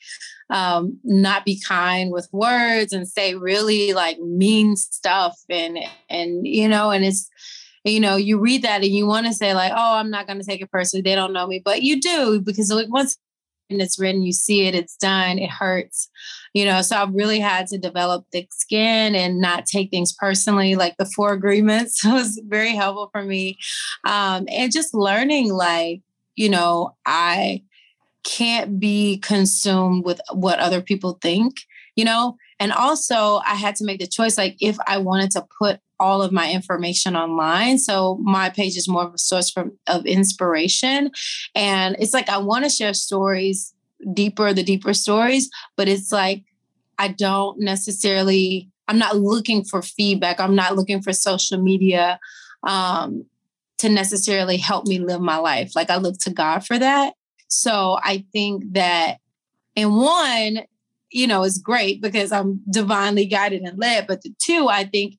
[0.50, 5.38] um, not be kind with words and say really like mean stuff.
[5.48, 5.78] And,
[6.08, 7.28] and, you know, and it's,
[7.84, 10.40] you know, you read that and you want to say like, oh, I'm not going
[10.40, 11.02] to take it personally.
[11.02, 13.16] They don't know me, but you do because once
[13.70, 16.10] it's written, you see it, it's done, it hurts.
[16.52, 20.74] You know, so I've really had to develop thick skin and not take things personally.
[20.74, 23.56] Like the four agreements was very helpful for me.
[24.04, 26.02] Um, and just learning, like,
[26.34, 27.62] you know, I
[28.24, 31.54] can't be consumed with what other people think,
[31.96, 35.46] you know, and also I had to make the choice like if I wanted to
[35.58, 37.78] put all of my information online.
[37.78, 41.10] So my page is more of a source from, of inspiration.
[41.54, 43.74] And it's like I want to share stories
[44.12, 46.44] deeper, the deeper stories, but it's like
[46.98, 50.38] I don't necessarily, I'm not looking for feedback.
[50.38, 52.20] I'm not looking for social media
[52.62, 53.24] um,
[53.78, 55.74] to necessarily help me live my life.
[55.74, 57.14] Like I look to God for that.
[57.48, 59.16] So I think that
[59.74, 60.60] in one,
[61.10, 64.06] you know, is great because I'm divinely guided and led.
[64.06, 65.14] But the two, I think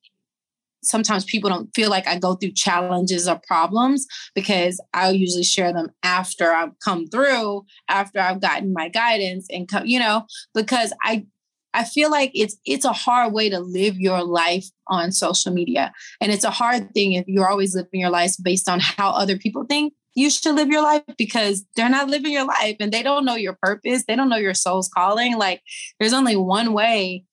[0.82, 5.72] sometimes people don't feel like I go through challenges or problems because I'll usually share
[5.72, 10.92] them after I've come through, after I've gotten my guidance and come, you know, because
[11.02, 11.26] I
[11.74, 15.92] I feel like it's it's a hard way to live your life on social media.
[16.20, 19.38] And it's a hard thing if you're always living your life based on how other
[19.38, 23.02] people think you should live your life because they're not living your life and they
[23.02, 24.04] don't know your purpose.
[24.06, 25.38] They don't know your soul's calling.
[25.38, 25.62] Like
[25.98, 27.24] there's only one way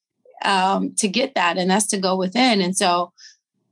[0.45, 2.61] um, to get that, and that's to go within.
[2.61, 3.11] And so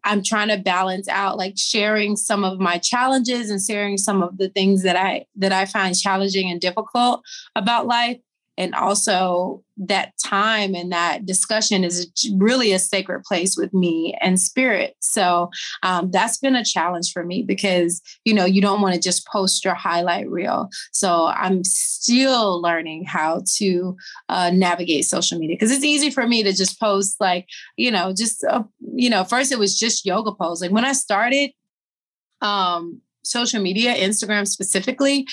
[0.08, 4.38] I'm trying to balance out like sharing some of my challenges and sharing some of
[4.38, 7.24] the things that I that I find challenging and difficult
[7.56, 8.18] about life
[8.58, 14.40] and also that time and that discussion is really a sacred place with me and
[14.40, 14.96] spirit.
[15.00, 15.52] So
[15.84, 19.28] um, that's been a challenge for me because you know you don't want to just
[19.28, 20.70] post your highlight reel.
[20.92, 23.98] So i'm still learning how to
[24.30, 28.14] uh, navigate social media because it's easy for me to just post like you know
[28.14, 31.52] just uh, you know first it was just yoga posts like when i started
[32.42, 35.28] um social media instagram specifically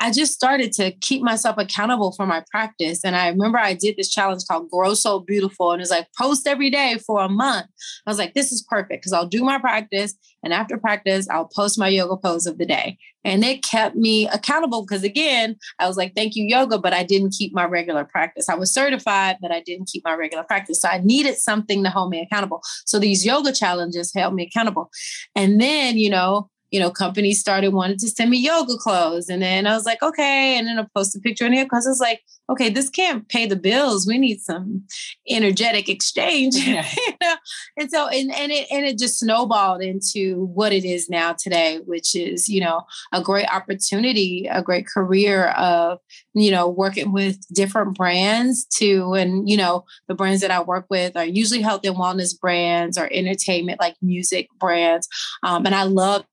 [0.00, 3.04] I just started to keep myself accountable for my practice.
[3.04, 5.72] And I remember I did this challenge called Grow So Beautiful.
[5.72, 7.66] And it's like post every day for a month.
[8.06, 10.14] I was like, this is perfect because I'll do my practice.
[10.42, 12.98] And after practice, I'll post my yoga pose of the day.
[13.24, 17.02] And it kept me accountable because, again, I was like, thank you, yoga, but I
[17.02, 18.50] didn't keep my regular practice.
[18.50, 20.82] I was certified, but I didn't keep my regular practice.
[20.82, 22.60] So I needed something to hold me accountable.
[22.84, 24.90] So these yoga challenges held me accountable.
[25.34, 29.28] And then, you know, you know, companies started wanting to send me yoga clothes.
[29.28, 30.58] And then I was like, okay.
[30.58, 32.20] And then I posted a picture in here because it's like,
[32.50, 34.06] okay, this can't pay the bills.
[34.06, 34.84] We need some
[35.28, 36.54] energetic exchange.
[36.64, 36.86] Yeah.
[36.96, 37.34] you know?
[37.76, 41.80] And so and, and it and it just snowballed into what it is now today,
[41.84, 42.82] which is, you know,
[43.12, 45.98] a great opportunity, a great career of,
[46.32, 49.14] you know, working with different brands too.
[49.14, 52.96] And, you know, the brands that I work with are usually health and wellness brands
[52.96, 55.06] or entertainment like music brands.
[55.42, 56.24] Um, and I love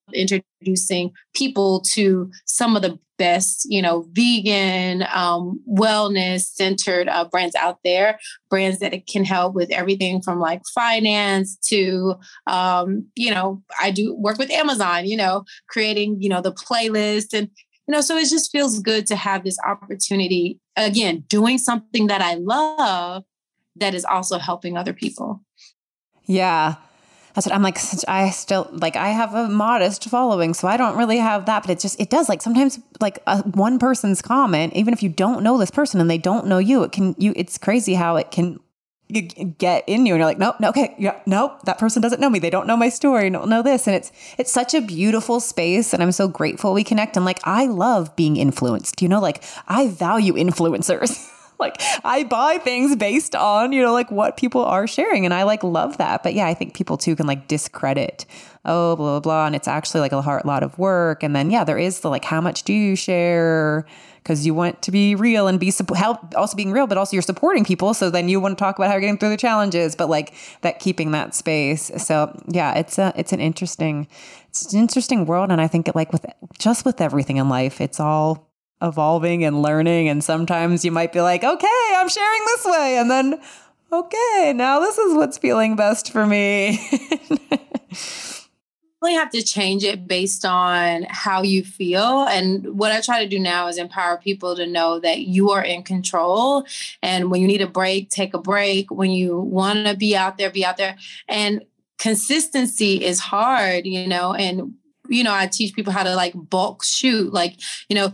[0.62, 7.56] introducing people to some of the best, you know, vegan, um, wellness centered uh, brands
[7.56, 12.16] out there, brands that can help with everything from like finance to,
[12.48, 17.34] um, you know, I do work with Amazon, you know, creating, you know, the playlist
[17.34, 17.50] and,
[17.88, 22.22] you know, so it just feels good to have this opportunity again, doing something that
[22.22, 23.24] I love
[23.76, 25.42] that is also helping other people.
[26.26, 26.76] Yeah.
[27.34, 27.78] That's what I'm like.
[28.08, 31.64] I still like I have a modest following, so I don't really have that.
[31.64, 35.10] But it just it does like sometimes like a, one person's comment, even if you
[35.10, 37.34] don't know this person and they don't know you, it can you.
[37.36, 38.60] It's crazy how it can
[39.12, 42.30] get in you and you're like nope no okay yeah nope that person doesn't know
[42.30, 45.40] me they don't know my story don't know this and it's it's such a beautiful
[45.40, 49.20] space and i'm so grateful we connect and like i love being influenced you know
[49.20, 51.30] like i value influencers
[51.62, 55.24] like I buy things based on, you know, like what people are sharing.
[55.26, 56.24] And I like love that.
[56.24, 58.26] But yeah, I think people too can like discredit,
[58.66, 59.46] oh, blah, blah, blah.
[59.46, 61.24] And it's actually like a hard, lot of work.
[61.24, 63.86] And then, yeah, there is the like, how much do you share?
[64.22, 67.24] Because you want to be real and be help also being real, but also you're
[67.24, 67.96] supporting people.
[67.96, 70.36] So then you want to talk about how you're getting through the challenges, but like
[70.62, 71.90] that keeping that space.
[71.98, 74.08] So yeah, it's a it's an interesting
[74.50, 76.26] it's an interesting world, and I think it like with
[76.60, 78.51] just with everything in life, it's all
[78.82, 80.10] evolving and learning.
[80.10, 82.98] And sometimes you might be like, okay, I'm sharing this way.
[82.98, 83.42] And then,
[83.92, 86.80] okay, now this is what's feeling best for me.
[89.02, 92.28] really have to change it based on how you feel.
[92.28, 95.64] And what I try to do now is empower people to know that you are
[95.64, 96.66] in control.
[97.02, 98.92] And when you need a break, take a break.
[98.92, 100.98] When you want to be out there, be out there.
[101.28, 101.66] And
[101.98, 104.76] consistency is hard, you know, and
[105.10, 107.34] you know, I teach people how to like bulk shoot.
[107.34, 107.60] Like,
[107.90, 108.14] you know,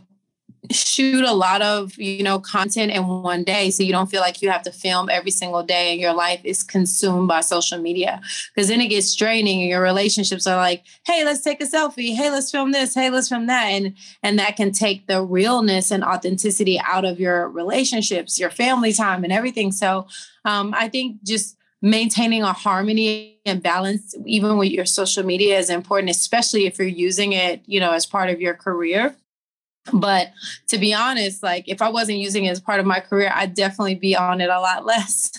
[0.71, 4.41] shoot a lot of you know content in one day so you don't feel like
[4.41, 8.21] you have to film every single day and your life is consumed by social media.
[8.53, 12.15] Because then it gets draining and your relationships are like hey let's take a selfie.
[12.15, 12.93] Hey let's film this.
[12.93, 13.65] Hey let's film that.
[13.65, 18.93] And and that can take the realness and authenticity out of your relationships your family
[18.93, 19.71] time and everything.
[19.71, 20.07] So
[20.47, 25.69] um, i think just maintaining a harmony and balance even with your social media is
[25.69, 29.15] important especially if you're using it you know as part of your career
[29.93, 30.31] but
[30.67, 33.53] to be honest, like if I wasn't using it as part of my career, I'd
[33.53, 35.31] definitely be on it a lot less.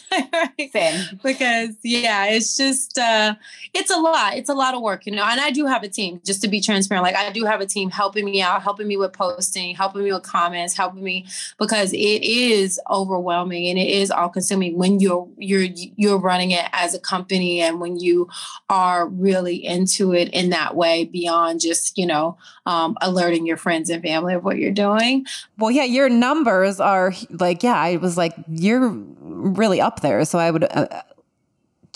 [0.73, 1.21] Same.
[1.23, 3.35] Because yeah, it's just uh
[3.75, 4.37] it's a lot.
[4.37, 5.25] It's a lot of work, you know.
[5.25, 7.05] And I do have a team, just to be transparent.
[7.05, 10.13] Like I do have a team helping me out, helping me with posting, helping me
[10.13, 11.27] with comments, helping me
[11.59, 16.65] because it is overwhelming and it is all consuming when you're you're you're running it
[16.73, 18.29] as a company and when you
[18.69, 22.37] are really into it in that way beyond just, you know,
[22.67, 25.27] um, alerting your friends and family of what you're doing.
[25.59, 30.25] Well, yeah, your numbers are like, yeah, I was like, you're really up there.
[30.25, 31.03] So I would, uh,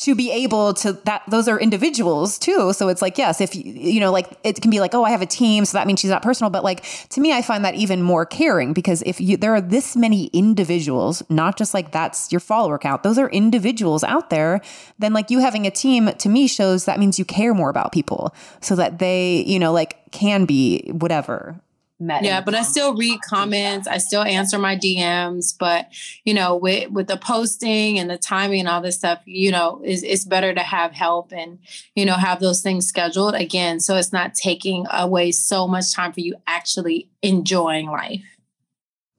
[0.02, 3.62] to be able to that those are individuals too so it's like yes if you
[3.64, 6.00] you know like it can be like oh i have a team so that means
[6.00, 9.20] she's not personal but like to me i find that even more caring because if
[9.20, 13.28] you there are this many individuals not just like that's your follower count those are
[13.30, 14.60] individuals out there
[14.98, 17.92] then like you having a team to me shows that means you care more about
[17.92, 21.60] people so that they you know like can be whatever
[22.02, 22.24] met.
[22.24, 23.88] Yeah, but I still read comments.
[23.88, 25.54] I still answer my DMs.
[25.58, 25.88] But
[26.24, 29.80] you know, with with the posting and the timing and all this stuff, you know,
[29.84, 31.58] is it's better to have help and
[31.94, 36.12] you know have those things scheduled again, so it's not taking away so much time
[36.12, 38.22] for you actually enjoying life.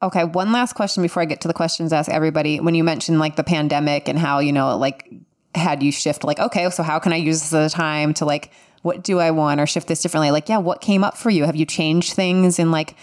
[0.03, 2.59] Okay, one last question before I get to the questions ask everybody.
[2.59, 5.09] When you mentioned like the pandemic and how, you know, like
[5.55, 8.51] had you shift like, okay, so how can I use the time to like
[8.83, 10.29] what do I want or shift this differently?
[10.29, 11.45] Like, yeah, what came up for you?
[11.45, 12.95] Have you changed things in like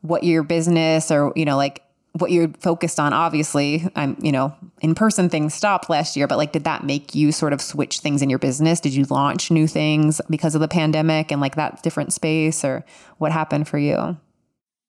[0.00, 1.82] what your business or, you know, like
[2.12, 3.12] what you're focused on?
[3.12, 7.14] Obviously, I'm, you know, in person things stopped last year, but like, did that make
[7.14, 8.80] you sort of switch things in your business?
[8.80, 12.84] Did you launch new things because of the pandemic and like that different space or
[13.18, 14.16] what happened for you?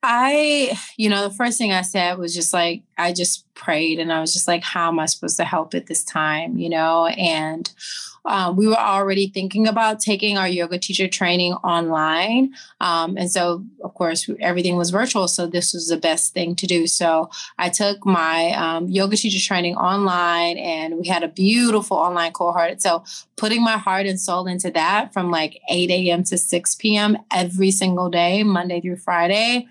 [0.04, 4.14] I, you know, the first thing I said was just like, I just prayed and
[4.14, 7.08] I was just like, how am I supposed to help at this time, you know?
[7.08, 7.70] And
[8.28, 12.54] um, we were already thinking about taking our yoga teacher training online.
[12.82, 15.28] Um, and so, of course, everything was virtual.
[15.30, 16.88] So, this was the best thing to do.
[16.88, 22.34] So, I took my um, yoga teacher training online and we had a beautiful online
[22.34, 22.82] cohort.
[22.82, 23.04] So,
[23.38, 26.24] putting my heart and soul into that from like 8 a.m.
[26.26, 27.18] to 6 p.m.
[27.32, 29.68] every single day, Monday through Friday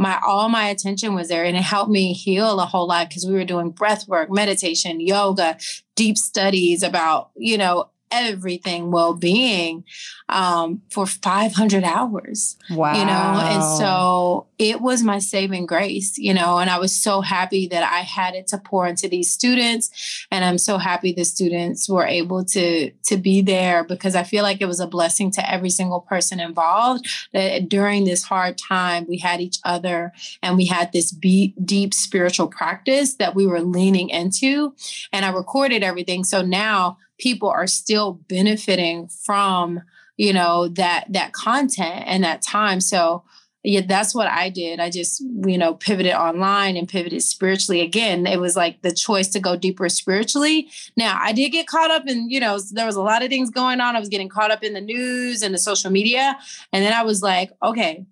[0.00, 3.26] my all my attention was there and it helped me heal a whole lot because
[3.26, 5.58] we were doing breath work meditation yoga
[6.00, 9.84] deep studies about you know everything well-being
[10.28, 13.12] um, for 500 hours wow you know?
[13.12, 16.58] And so it was my saving grace you know?
[16.58, 20.44] And i was so happy that i had it to pour into these students and
[20.44, 24.60] i'm so happy the students were able to to be there because i feel like
[24.60, 29.18] it was a blessing to every single person involved that during this hard time we
[29.18, 34.08] had each other and we had this be- deep spiritual practice that we were leaning
[34.08, 34.74] into
[35.12, 36.24] and i recorded everything.
[36.24, 39.80] So now people are still benefiting from
[40.16, 42.80] you know that that content and that time.
[42.80, 43.24] So
[43.62, 44.80] yeah that's what i did.
[44.80, 47.82] I just you know pivoted online and pivoted spiritually.
[47.82, 50.68] Again it was like the choice to go deeper spiritually.
[50.96, 53.50] Now i did get caught up in you know there was a lot of things
[53.50, 53.96] going on.
[53.96, 56.38] I was getting caught up in the news and the social media.
[56.72, 58.06] And then i was like okay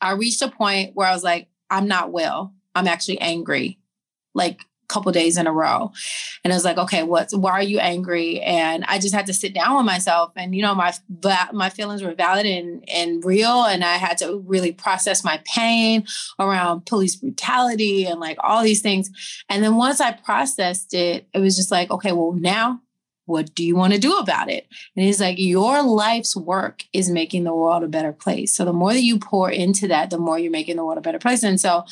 [0.00, 2.52] i reached a point where i was like i'm not well.
[2.76, 3.78] I'm actually angry.
[4.34, 5.90] Like couple days in a row
[6.44, 9.32] and i was like okay what's why are you angry and i just had to
[9.32, 10.92] sit down with myself and you know my
[11.52, 16.04] my feelings were valid and and real and i had to really process my pain
[16.38, 19.10] around police brutality and like all these things
[19.48, 22.80] and then once i processed it it was just like okay well now
[23.26, 24.66] what do you want to do about it?
[24.94, 28.54] And he's like, Your life's work is making the world a better place.
[28.54, 31.02] So the more that you pour into that, the more you're making the world a
[31.02, 31.42] better place.
[31.42, 31.84] And so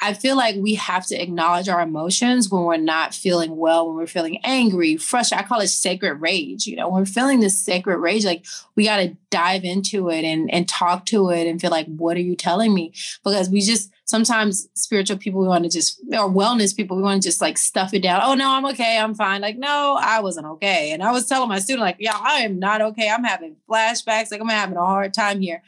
[0.00, 3.96] I feel like we have to acknowledge our emotions when we're not feeling well, when
[3.96, 5.44] we're feeling angry, frustrated.
[5.44, 6.66] I call it sacred rage.
[6.66, 8.44] You know, when we're feeling this sacred rage, like
[8.76, 12.16] we got to dive into it and, and talk to it and feel like, what
[12.16, 12.92] are you telling me?
[13.24, 17.20] Because we just sometimes spiritual people, we want to just, or wellness people, we want
[17.20, 18.22] to just like stuff it down.
[18.24, 18.98] Oh, no, I'm okay.
[18.98, 19.40] I'm fine.
[19.40, 20.92] Like, no, I wasn't okay.
[20.92, 23.10] And I was telling my student, like, yeah, I am not okay.
[23.10, 24.30] I'm having flashbacks.
[24.30, 25.62] Like, I'm having a hard time here.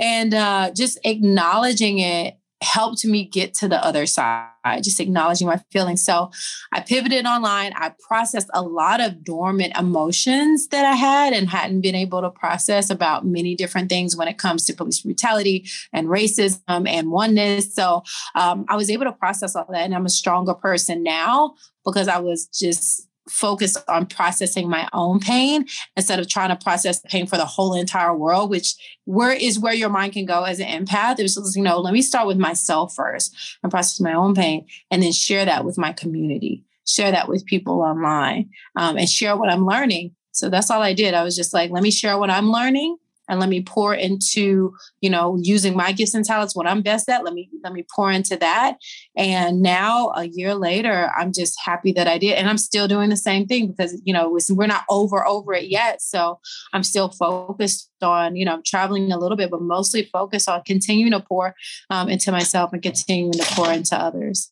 [0.00, 4.48] And uh, just acknowledging it helped me get to the other side,
[4.82, 6.04] just acknowledging my feelings.
[6.04, 6.30] So
[6.72, 7.72] I pivoted online.
[7.76, 12.30] I processed a lot of dormant emotions that I had and hadn't been able to
[12.30, 17.74] process about many different things when it comes to police brutality and racism and oneness.
[17.74, 18.02] So
[18.34, 19.84] um, I was able to process all that.
[19.84, 21.54] And I'm a stronger person now
[21.84, 25.66] because I was just focused on processing my own pain
[25.96, 29.58] instead of trying to process the pain for the whole entire world, which where is
[29.58, 31.18] where your mind can go as an empath.
[31.18, 34.66] It was you know, let me start with myself first and process my own pain
[34.90, 39.36] and then share that with my community, share that with people online um, and share
[39.36, 40.14] what I'm learning.
[40.32, 41.14] So that's all I did.
[41.14, 42.96] I was just like, let me share what I'm learning
[43.28, 47.08] and let me pour into you know using my gifts and talents what i'm best
[47.08, 48.76] at let me let me pour into that
[49.16, 53.10] and now a year later i'm just happy that i did and i'm still doing
[53.10, 56.38] the same thing because you know we're not over over it yet so
[56.72, 61.12] i'm still focused on you know traveling a little bit but mostly focused on continuing
[61.12, 61.54] to pour
[61.90, 64.50] um, into myself and continuing to pour into others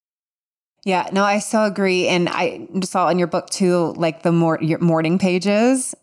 [0.84, 2.08] yeah, no, I so agree.
[2.08, 5.94] And I saw in your book too, like the more your morning pages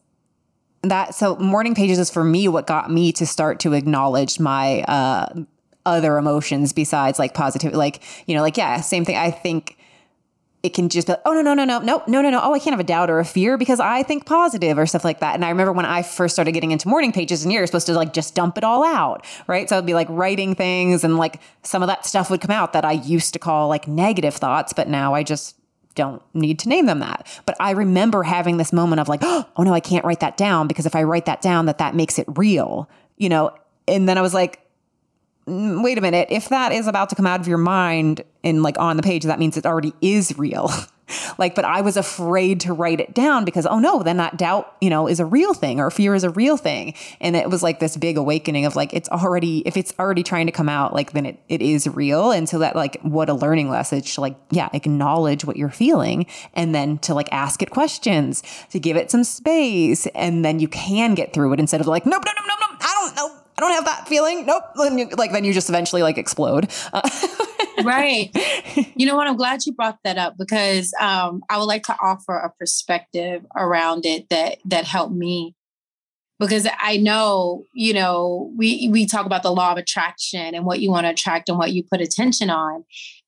[0.84, 4.82] that so morning pages is for me what got me to start to acknowledge my
[4.84, 5.28] uh
[5.86, 9.78] other emotions besides like positive like you know like yeah same thing i think
[10.62, 12.54] it can just be like, oh no no no no no no no no oh
[12.54, 15.20] I can't have a doubt or a fear because I think positive or stuff like
[15.22, 15.36] that.
[15.36, 17.94] And I remember when I first started getting into morning pages, and you're supposed to
[17.94, 19.70] like just dump it all out, right?
[19.70, 22.74] So I'd be like writing things, and like some of that stuff would come out
[22.74, 25.56] that I used to call like negative thoughts, but now I just
[26.00, 27.28] don't need to name them that.
[27.46, 30.68] But I remember having this moment of like, oh no, I can't write that down
[30.68, 33.52] because if I write that down, that that makes it real, you know.
[33.88, 34.62] And then I was like,
[35.46, 38.64] mm, wait a minute, if that is about to come out of your mind and
[38.64, 40.70] like on the page, that means it already is real.
[41.38, 44.76] like, but I was afraid to write it down because, oh no, then that doubt,
[44.82, 46.94] you know, is a real thing or fear is a real thing.
[47.20, 50.46] And it was like this big awakening of like, it's already, if it's already trying
[50.46, 52.32] to come out, like, then it, it is real.
[52.32, 56.26] And so that, like, what a learning lesson to like, yeah, acknowledge what you're feeling
[56.54, 60.08] and then to like ask it questions, to give it some space.
[60.08, 62.80] And then you can get through it instead of like, nope, nope, nope, nope, nope,
[62.82, 63.39] I don't know.
[63.60, 64.46] I don't have that feeling.
[64.46, 64.64] Nope.
[65.18, 66.72] Like then you just eventually like explode.
[66.94, 67.02] Uh-
[67.84, 68.32] right.
[68.96, 69.28] You know what?
[69.28, 73.46] I'm glad you brought that up because um, I would like to offer a perspective
[73.58, 75.56] around it that that helped me.
[76.40, 80.80] Because I know, you know, we we talk about the law of attraction and what
[80.80, 82.86] you want to attract and what you put attention on.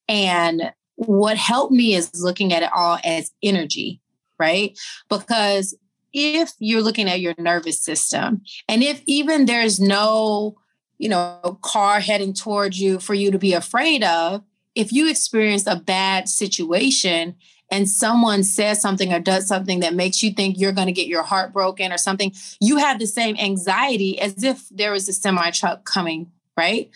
[0.08, 4.00] And what helped me is looking at it all as energy,
[4.40, 4.80] right?
[5.10, 5.76] Because
[6.14, 10.56] if you're looking at your nervous system and if even there's no
[10.98, 14.44] you know car heading towards you for you to be afraid of
[14.76, 17.36] if you experience a bad situation
[17.70, 21.08] and someone says something or does something that makes you think you're going to get
[21.08, 25.14] your heart broken or something you have the same anxiety as if there was a
[25.14, 26.90] semi truck coming right?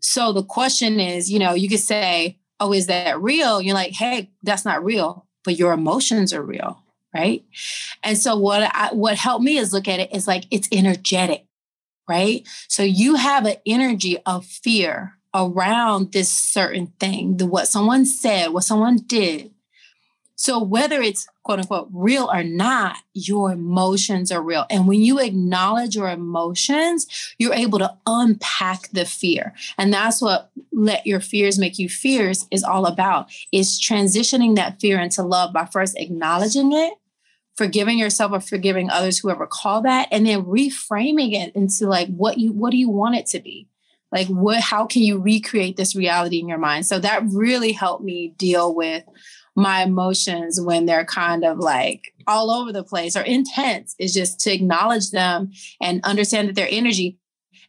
[0.00, 3.60] So the question is you know you could say oh is that real?
[3.60, 6.81] You're like hey that's not real but your emotions are real
[7.14, 7.44] right?
[8.02, 11.46] And so what I, what helped me is look at it is like it's energetic,
[12.08, 12.46] right?
[12.68, 18.48] So you have an energy of fear around this certain thing, the what someone said,
[18.48, 19.52] what someone did.
[20.36, 24.66] So whether it's quote unquote real or not, your emotions are real.
[24.70, 27.06] And when you acknowledge your emotions,
[27.38, 29.54] you're able to unpack the fear.
[29.78, 34.80] And that's what let your fears make you fierce is all about is transitioning that
[34.80, 36.94] fear into love by first acknowledging it
[37.56, 42.38] forgiving yourself or forgiving others whoever call that and then reframing it into like what
[42.38, 43.68] you what do you want it to be?
[44.10, 46.86] Like what how can you recreate this reality in your mind?
[46.86, 49.04] So that really helped me deal with
[49.54, 53.94] my emotions when they're kind of like all over the place or intense.
[53.98, 57.18] Is just to acknowledge them and understand that their energy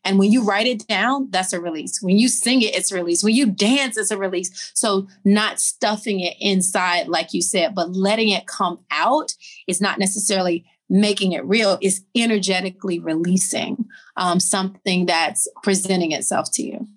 [0.03, 2.01] and when you write it down, that's a release.
[2.01, 3.23] When you sing it, it's a release.
[3.23, 4.71] When you dance, it's a release.
[4.73, 9.33] So not stuffing it inside, like you said, but letting it come out
[9.67, 11.77] is not necessarily making it real.
[11.81, 13.85] It's energetically releasing
[14.17, 16.87] um, something that's presenting itself to you.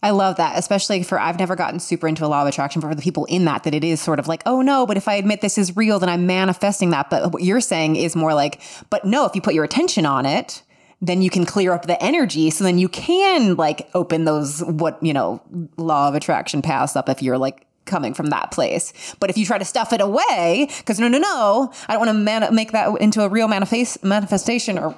[0.00, 2.88] I love that, especially for I've never gotten super into a law of attraction, but
[2.88, 5.08] for the people in that, that it is sort of like, oh no, but if
[5.08, 7.10] I admit this is real, then I'm manifesting that.
[7.10, 8.60] But what you're saying is more like,
[8.90, 10.62] but no, if you put your attention on it,
[11.00, 12.50] then you can clear up the energy.
[12.50, 15.40] So then you can like open those, what, you know,
[15.76, 18.92] law of attraction paths up if you're like coming from that place.
[19.20, 22.48] But if you try to stuff it away, because no, no, no, I don't want
[22.48, 24.96] to make that into a real manifest- manifestation or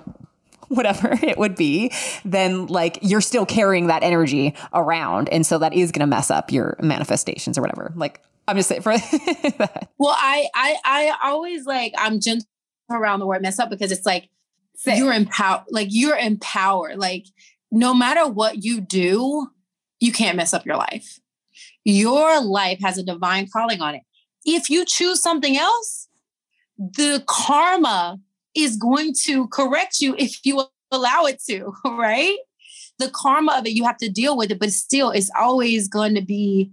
[0.69, 1.93] whatever it would be,
[2.25, 5.29] then like you're still carrying that energy around.
[5.29, 7.93] And so that is going to mess up your manifestations or whatever.
[7.95, 8.93] Like, I'm just saying for
[9.59, 9.91] that.
[9.99, 12.47] Well, I, I, I always like, I'm gentle
[12.91, 14.29] around the word mess up because it's like,
[14.85, 15.65] you're empowered.
[15.71, 16.99] Like you're empowered.
[16.99, 17.27] Like
[17.71, 19.49] no matter what you do,
[20.01, 21.21] you can't mess up your life.
[21.85, 24.03] Your life has a divine calling on it.
[24.45, 26.09] If you choose something else,
[26.79, 28.19] the karma
[28.55, 32.39] is going to correct you if you allow it to, right?
[32.99, 36.15] The karma of it, you have to deal with it, but still, it's always going
[36.15, 36.71] to be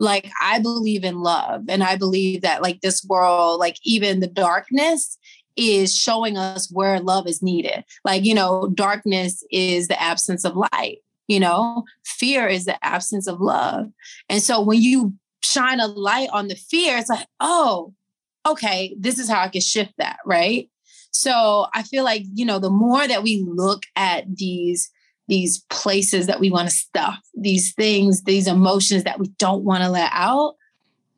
[0.00, 1.64] like, I believe in love.
[1.68, 5.18] And I believe that, like, this world, like, even the darkness
[5.58, 7.84] is showing us where love is needed.
[8.04, 13.26] Like, you know, darkness is the absence of light, you know, fear is the absence
[13.26, 13.90] of love.
[14.28, 17.92] And so when you shine a light on the fear, it's like, oh,
[18.46, 20.70] okay, this is how I can shift that, right?
[21.10, 24.90] So I feel like, you know, the more that we look at these
[25.26, 29.82] these places that we want to stuff, these things, these emotions that we don't want
[29.82, 30.54] to let out,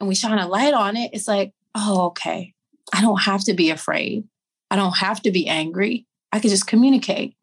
[0.00, 2.52] and we shine a light on it, it's like, oh, okay,
[2.92, 4.24] I don't have to be afraid.
[4.70, 6.06] I don't have to be angry.
[6.32, 7.34] I can just communicate.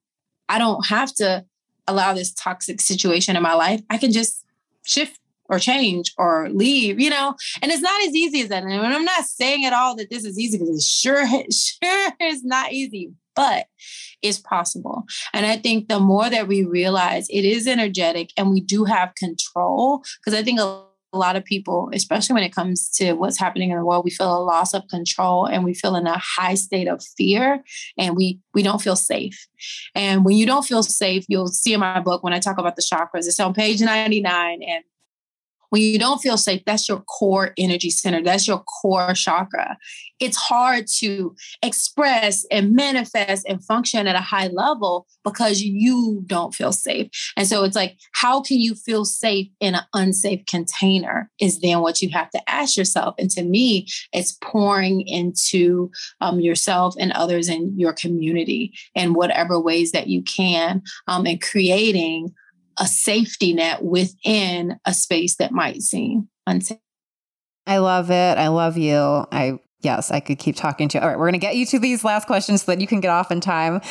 [0.49, 1.45] I don't have to
[1.87, 3.81] allow this toxic situation in my life.
[3.89, 4.45] I can just
[4.85, 7.35] shift or change or leave, you know?
[7.61, 8.63] And it's not as easy as that.
[8.63, 12.43] And I'm not saying at all that this is easy because it sure, sure is
[12.43, 13.67] not easy, but
[14.21, 15.05] it's possible.
[15.33, 19.15] And I think the more that we realize it is energetic and we do have
[19.15, 20.83] control, because I think a
[21.13, 24.11] a lot of people, especially when it comes to what's happening in the world, we
[24.11, 27.63] feel a loss of control and we feel in a high state of fear
[27.97, 29.47] and we we don't feel safe.
[29.95, 32.75] And when you don't feel safe, you'll see in my book when I talk about
[32.75, 34.83] the chakras, it's on page 99 and
[35.69, 38.21] when you don't feel safe, that's your core energy center.
[38.21, 39.77] That's your core chakra.
[40.19, 46.55] It's hard to express and manifest and function at a high level because you don't
[46.55, 47.09] feel safe.
[47.35, 51.29] And so it's like, how can you feel safe in an unsafe container?
[51.39, 53.15] Is then what you have to ask yourself.
[53.19, 55.91] And to me, it's pouring into
[56.21, 61.41] um, yourself and others in your community in whatever ways that you can um, and
[61.41, 62.33] creating
[62.77, 66.79] a safety net within a space that might seem unsafe.
[67.65, 68.37] I love it.
[68.37, 68.95] I love you.
[68.95, 71.01] I yes, I could keep talking to you.
[71.01, 73.09] All right, we're gonna get you to these last questions so that you can get
[73.09, 73.81] off in time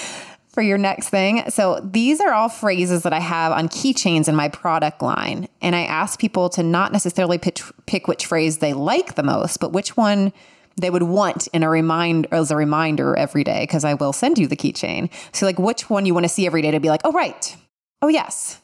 [0.48, 1.48] for your next thing.
[1.50, 5.48] So these are all phrases that I have on keychains in my product line.
[5.60, 9.60] And I ask people to not necessarily pick, pick which phrase they like the most,
[9.60, 10.32] but which one
[10.80, 14.38] they would want in a remind as a reminder every day because I will send
[14.38, 15.12] you the keychain.
[15.32, 17.54] So like which one you want to see every day to be like, oh right.
[18.00, 18.62] Oh yes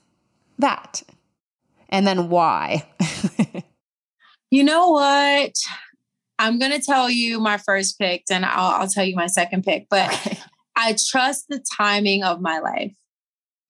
[0.59, 1.03] that?
[1.89, 2.89] And then why?
[4.51, 5.53] you know what?
[6.39, 9.65] I'm going to tell you my first pick and I'll, I'll tell you my second
[9.65, 10.11] pick, but
[10.77, 12.93] I trust the timing of my life.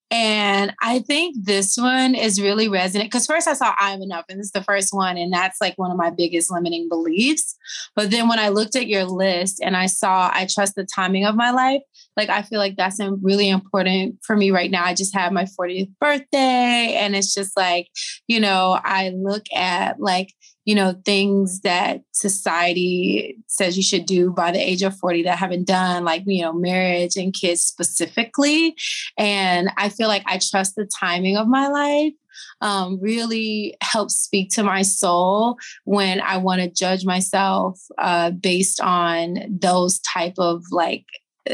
[0.09, 4.37] And I think this one is really resonant because first I saw I'm enough, and
[4.39, 7.55] this is the first one, and that's like one of my biggest limiting beliefs.
[7.95, 11.25] But then when I looked at your list and I saw I trust the timing
[11.25, 11.81] of my life,
[12.15, 14.85] like I feel like that's really important for me right now.
[14.85, 17.87] I just had my 40th birthday, and it's just like,
[18.27, 20.33] you know, I look at like,
[20.65, 25.33] you know, things that society says you should do by the age of 40 that
[25.33, 28.75] I haven't done, like, you know, marriage and kids specifically.
[29.17, 32.13] And I feel like I trust the timing of my life.
[32.61, 38.81] Um, really helps speak to my soul when I want to judge myself uh, based
[38.81, 41.05] on those type of like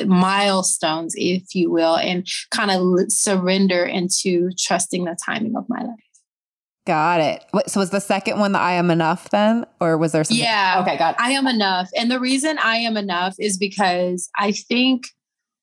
[0.06, 6.00] milestones, if you will, and kind of surrender into trusting the timing of my life.
[6.86, 7.44] Got it.
[7.68, 9.66] So was the second one the I am enough then?
[9.80, 10.44] Or was there something?
[10.44, 10.80] Yeah.
[10.82, 11.22] Okay, got it.
[11.22, 11.90] I am enough.
[11.96, 15.04] And the reason I am enough is because I think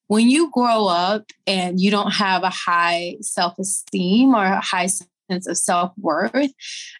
[0.06, 4.86] when you grow up and you don't have a high self esteem or a high
[4.86, 6.52] sense of self worth,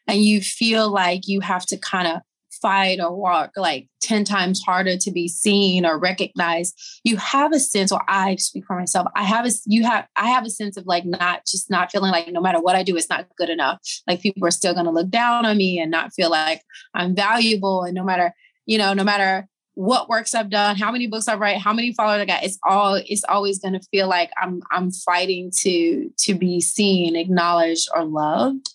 [0.09, 2.23] and you feel like you have to kind of
[2.61, 6.75] fight or work like 10 times harder to be seen or recognized
[7.05, 10.29] you have a sense or i speak for myself i have a you have i
[10.29, 12.97] have a sense of like not just not feeling like no matter what i do
[12.97, 15.91] it's not good enough like people are still going to look down on me and
[15.91, 16.63] not feel like
[16.95, 18.33] i'm valuable and no matter
[18.67, 21.93] you know no matter what works I've done, how many books I've read, how many
[21.93, 22.43] followers I got.
[22.43, 27.15] It's all it's always going to feel like I'm I'm fighting to to be seen,
[27.15, 28.75] acknowledged, or loved.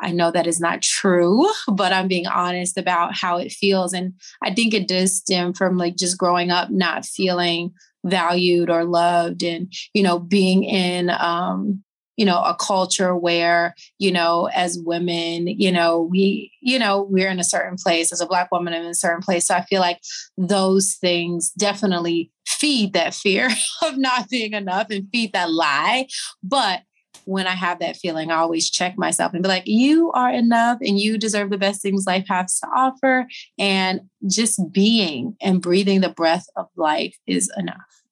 [0.00, 3.92] I know that is not true, but I'm being honest about how it feels.
[3.92, 7.72] And I think it does stem from like just growing up not feeling
[8.04, 11.82] valued or loved and, you know, being in, um,
[12.16, 17.30] you know, a culture where, you know, as women, you know, we, you know, we're
[17.30, 19.46] in a certain place as a Black woman I'm in a certain place.
[19.46, 20.00] So I feel like
[20.36, 23.48] those things definitely feed that fear
[23.82, 26.08] of not being enough and feed that lie.
[26.42, 26.80] But
[27.28, 30.78] when I have that feeling, I always check myself and be like, you are enough
[30.80, 33.26] and you deserve the best things life has to offer.
[33.58, 38.02] And just being and breathing the breath of life is enough.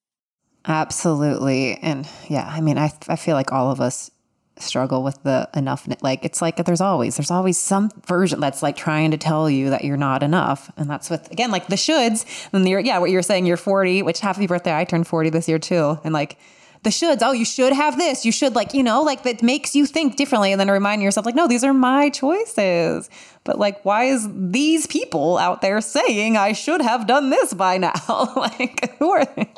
[0.67, 1.79] Absolutely.
[1.81, 4.11] And yeah, I mean, I, I feel like all of us
[4.59, 8.75] struggle with the enough like it's like there's always there's always some version that's like
[8.75, 12.25] trying to tell you that you're not enough and that's with again like the shoulds
[12.51, 15.47] and you're yeah what you're saying you're 40 which happy birthday i turned 40 this
[15.47, 16.39] year too and like
[16.83, 17.19] the shoulds.
[17.21, 18.25] Oh, you should have this.
[18.25, 21.25] You should like, you know, like that makes you think differently and then remind yourself
[21.25, 23.09] like, no, these are my choices.
[23.43, 27.77] But like, why is these people out there saying I should have done this by
[27.77, 27.93] now?
[28.35, 29.51] like, who are they?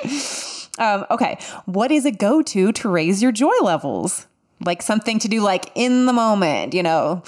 [0.78, 1.38] Um, okay.
[1.66, 4.26] What is a go-to to raise your joy levels?
[4.64, 7.22] Like something to do like in the moment, you know?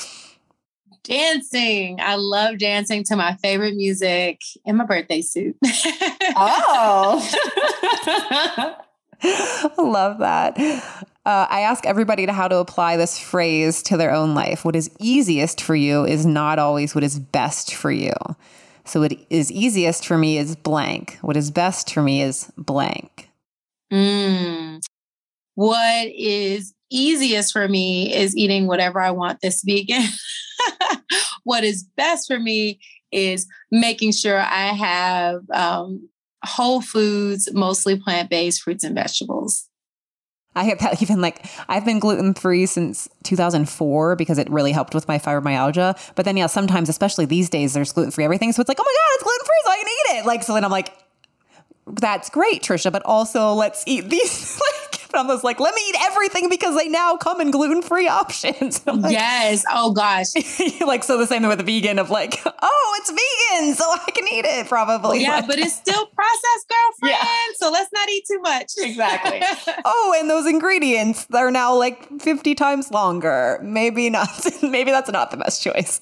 [1.05, 1.99] Dancing.
[2.01, 5.57] I love dancing to my favorite music in my birthday suit.
[6.37, 7.19] oh.
[9.79, 10.59] Love that.
[11.25, 14.65] Uh, I ask everybody to how to apply this phrase to their own life.
[14.65, 18.13] What is easiest for you is not always what is best for you.
[18.85, 21.19] So, what is easiest for me is blank.
[21.21, 23.31] What is best for me is blank.
[23.93, 24.83] Mm.
[25.55, 30.03] What is easiest for me is eating whatever I want this vegan.
[31.45, 32.81] what is best for me
[33.13, 36.09] is making sure I have um,
[36.45, 39.69] whole foods, mostly plant based fruits and vegetables.
[40.55, 45.09] I have even like I've been gluten free since 2004 because it really helped with
[45.09, 45.99] my fibromyalgia.
[46.15, 48.53] But then yeah, sometimes, especially these days, there's gluten free everything.
[48.53, 50.27] So it's like, oh my god, it's gluten free, so I can eat it.
[50.27, 50.93] Like so, then I'm like,
[51.87, 52.93] that's great, Trisha.
[52.93, 54.61] But also, let's eat these
[55.13, 58.09] like I was like, let me eat everything because they now come in gluten free
[58.09, 58.81] options.
[58.93, 59.65] Like, yes.
[59.71, 60.27] Oh gosh.
[60.81, 64.11] like so the same thing with the vegan of like, oh, it's vegan, so I
[64.11, 65.23] can eat it probably.
[65.23, 67.17] Yeah, like, but it's still processed, girlfriend.
[67.23, 67.55] Yeah.
[67.57, 68.73] So let's not eat too much.
[68.79, 69.41] Exactly.
[69.85, 73.59] oh, and those ingredients are now like 50 times longer.
[73.63, 74.29] Maybe not.
[74.63, 75.99] Maybe that's not the best choice.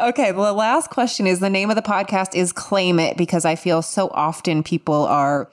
[0.00, 3.44] Okay, well, the last question is the name of the podcast is Claim It because
[3.44, 5.50] I feel so often people are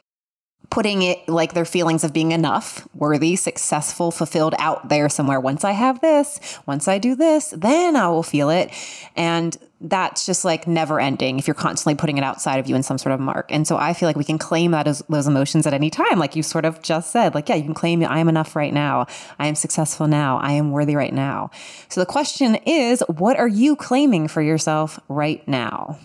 [0.72, 5.40] putting it like their feelings of being enough, worthy, successful, fulfilled out there somewhere.
[5.40, 8.72] Once I have this, once I do this, then I will feel it.
[9.16, 12.84] And that's just like never ending if you're constantly putting it outside of you in
[12.84, 13.52] some sort of mark.
[13.52, 16.20] And so I feel like we can claim that as those emotions at any time.
[16.20, 18.74] Like you sort of just said, like, yeah, you can claim I am enough right
[18.74, 19.08] now.
[19.40, 20.38] I am successful now.
[20.38, 21.52] I am worthy right now.
[21.90, 26.00] So the question is, what are you claiming for yourself right now?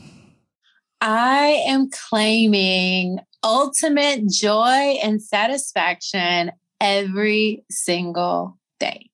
[1.00, 9.10] I am claiming ultimate joy and satisfaction every single day.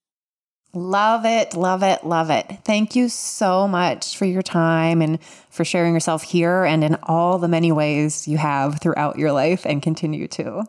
[0.75, 2.47] Love it, love it, love it.
[2.65, 7.39] Thank you so much for your time and for sharing yourself here and in all
[7.39, 10.65] the many ways you have throughout your life and continue to.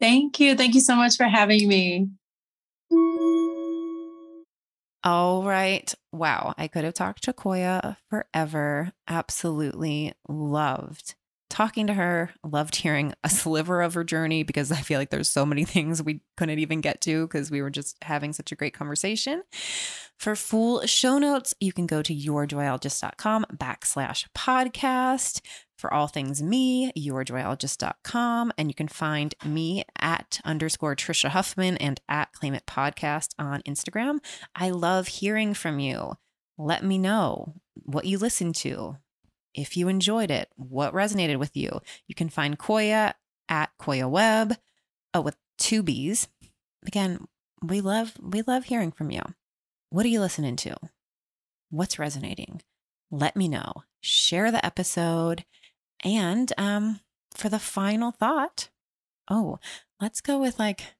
[0.00, 0.56] Thank you.
[0.56, 2.08] Thank you so much for having me.
[5.08, 5.94] All right.
[6.12, 6.52] Wow.
[6.58, 8.92] I could have talked to Koya forever.
[9.08, 11.14] Absolutely loved
[11.48, 12.30] talking to her.
[12.44, 16.02] Loved hearing a sliver of her journey because I feel like there's so many things
[16.02, 19.42] we couldn't even get to because we were just having such a great conversation.
[20.18, 25.40] For full show notes, you can go to yourjoyologist.com backslash podcast.
[25.78, 28.52] For all things me, yourjoyologist.com.
[28.58, 33.62] And you can find me at underscore Trisha Huffman and at Claim It Podcast on
[33.62, 34.18] Instagram.
[34.56, 36.14] I love hearing from you.
[36.58, 38.96] Let me know what you listened to,
[39.54, 41.80] if you enjoyed it, what resonated with you.
[42.08, 43.14] You can find Koya
[43.48, 44.56] at Koya Webb
[45.14, 46.26] oh, uh, with two B's.
[46.84, 47.28] Again,
[47.62, 49.22] we love we love hearing from you.
[49.90, 50.76] What are you listening to?
[51.70, 52.60] What's resonating?
[53.10, 53.84] Let me know.
[54.00, 55.44] Share the episode.
[56.04, 57.00] And um,
[57.34, 58.68] for the final thought,
[59.30, 59.58] oh,
[59.98, 60.94] let's go with like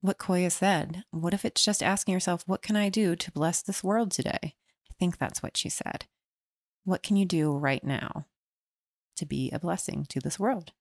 [0.00, 1.04] what Koya said.
[1.10, 4.38] What if it's just asking yourself, what can I do to bless this world today?
[4.42, 6.06] I think that's what she said.
[6.84, 8.26] What can you do right now
[9.16, 10.72] to be a blessing to this world?